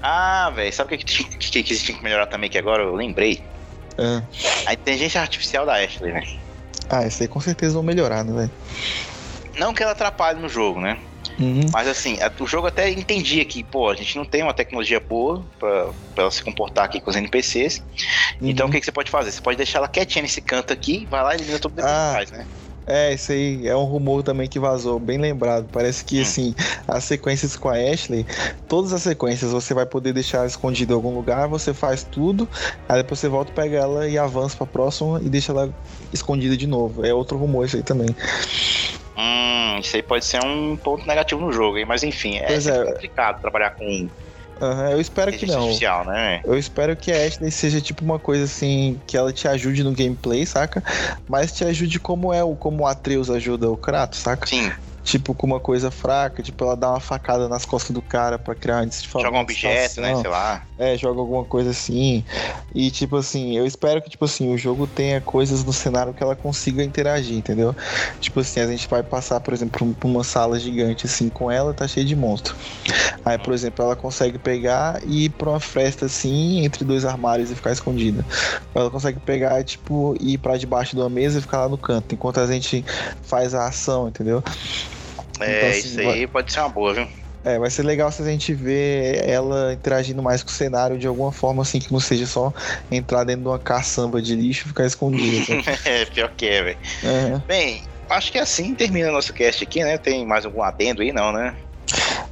[0.00, 2.94] Ah, velho, sabe o que, que, que, que tinha que melhorar também que agora eu
[2.94, 3.42] lembrei?
[3.98, 4.22] É.
[4.66, 6.26] A inteligência artificial da Ashley, velho.
[6.90, 8.50] Ah, isso aí com certeza vão melhorar, né, velho?
[9.58, 10.98] Não que ela atrapalhe no jogo, né?
[11.38, 11.62] Uhum.
[11.72, 15.00] Mas assim, a- o jogo até entendia que, pô, a gente não tem uma tecnologia
[15.00, 17.82] boa pra, pra ela se comportar aqui com os NPCs.
[18.40, 19.32] Então o que, que você pode fazer?
[19.32, 22.12] Você pode deixar ela quietinha nesse canto aqui, vai lá e elimina tudo depois Ah.
[22.14, 22.46] faz, né?
[22.86, 25.68] É, isso aí é um rumor também que vazou, bem lembrado.
[25.72, 26.22] Parece que, Hum.
[26.22, 26.54] assim,
[26.86, 28.26] as sequências com a Ashley,
[28.68, 32.48] todas as sequências você vai poder deixar ela escondida em algum lugar, você faz tudo,
[32.88, 35.72] aí depois você volta, pega ela e avança pra próxima e deixa ela
[36.12, 37.04] escondida de novo.
[37.04, 38.08] É outro rumor isso aí também.
[39.16, 41.84] Hum, isso aí pode ser um ponto negativo no jogo, hein?
[41.86, 42.84] Mas enfim, é, é.
[42.84, 44.08] complicado trabalhar com
[44.60, 45.58] Aham, eu espero que não.
[45.58, 46.40] artificial, né?
[46.44, 49.92] Eu espero que a Ashley seja tipo uma coisa assim, que ela te ajude no
[49.92, 50.82] gameplay, saca?
[51.28, 54.46] Mas te ajude como é o como o Atreus ajuda o Kratos, saca?
[54.46, 54.72] Sim,
[55.04, 58.54] Tipo, com uma coisa fraca, tipo, ela dá uma facada nas costas do cara pra
[58.54, 60.16] criar uma disfa- joga um objeto, né?
[60.22, 60.62] Sei lá.
[60.78, 62.24] É, joga alguma coisa assim.
[62.74, 66.22] E tipo assim, eu espero que tipo assim, o jogo tenha coisas no cenário que
[66.22, 67.76] ela consiga interagir, entendeu?
[68.18, 71.50] Tipo assim, a gente vai passar, por exemplo, por um- uma sala gigante assim com
[71.50, 72.56] ela, tá cheio de monstro.
[73.24, 77.50] Aí, por exemplo, ela consegue pegar e ir pra uma fresta assim, entre dois armários
[77.50, 78.24] e ficar escondida.
[78.74, 82.14] Ela consegue pegar, tipo, ir pra debaixo de uma mesa e ficar lá no canto,
[82.14, 82.84] enquanto a gente
[83.22, 84.42] faz a ação, entendeu?
[85.40, 87.08] É, Então, assim, isso aí pode ser uma boa, viu?
[87.44, 91.06] É, vai ser legal se a gente ver ela interagindo mais com o cenário de
[91.06, 92.52] alguma forma, assim, que não seja só
[92.90, 95.44] entrar dentro de uma caçamba de lixo e ficar escondido.
[95.44, 95.64] sabe?
[95.84, 96.78] é, pior que é, velho.
[97.04, 97.42] Aham.
[97.46, 99.98] Bem, acho que assim termina nosso cast aqui, né?
[99.98, 101.54] Tem mais algum adendo aí, não, né?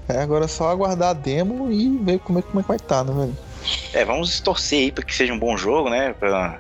[0.09, 2.77] É, agora é só aguardar a demo e ver como é, como é que vai
[2.79, 3.37] estar, né, velho?
[3.93, 6.15] É, vamos torcer aí para que seja um bom jogo, né?
[6.15, 6.59] Pra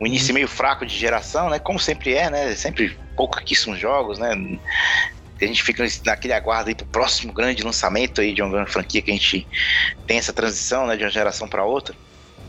[0.00, 1.58] um início meio fraco de geração, né?
[1.58, 2.54] Como sempre é, né?
[2.56, 4.34] Sempre pouquíssimos jogos, né?
[5.44, 9.02] A gente fica naquele aguardo aí pro próximo grande lançamento aí de uma grande franquia
[9.02, 9.46] que a gente
[10.06, 10.96] tem essa transição, né?
[10.96, 11.94] De uma geração para outra.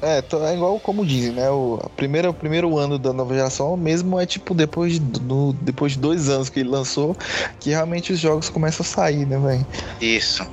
[0.01, 0.17] É,
[0.49, 1.49] é igual como dizem, né?
[1.49, 5.53] O, a primeira, o primeiro ano da nova geração mesmo é tipo depois de, no-
[5.53, 7.15] depois de dois anos que ele lançou,
[7.57, 9.65] que realmente os jogos começam a sair, né, velho?
[10.01, 10.43] Isso.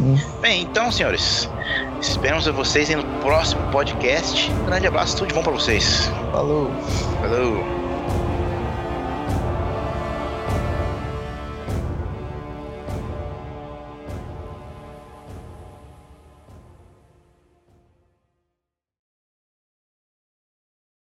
[0.00, 0.16] Hum.
[0.40, 1.48] Bem, então, senhores,
[2.00, 4.48] esperamos vocês aí no próximo podcast.
[4.52, 6.08] Um grande abraço, tudo de bom para vocês.
[6.30, 6.70] Falou!
[7.20, 7.81] Falou!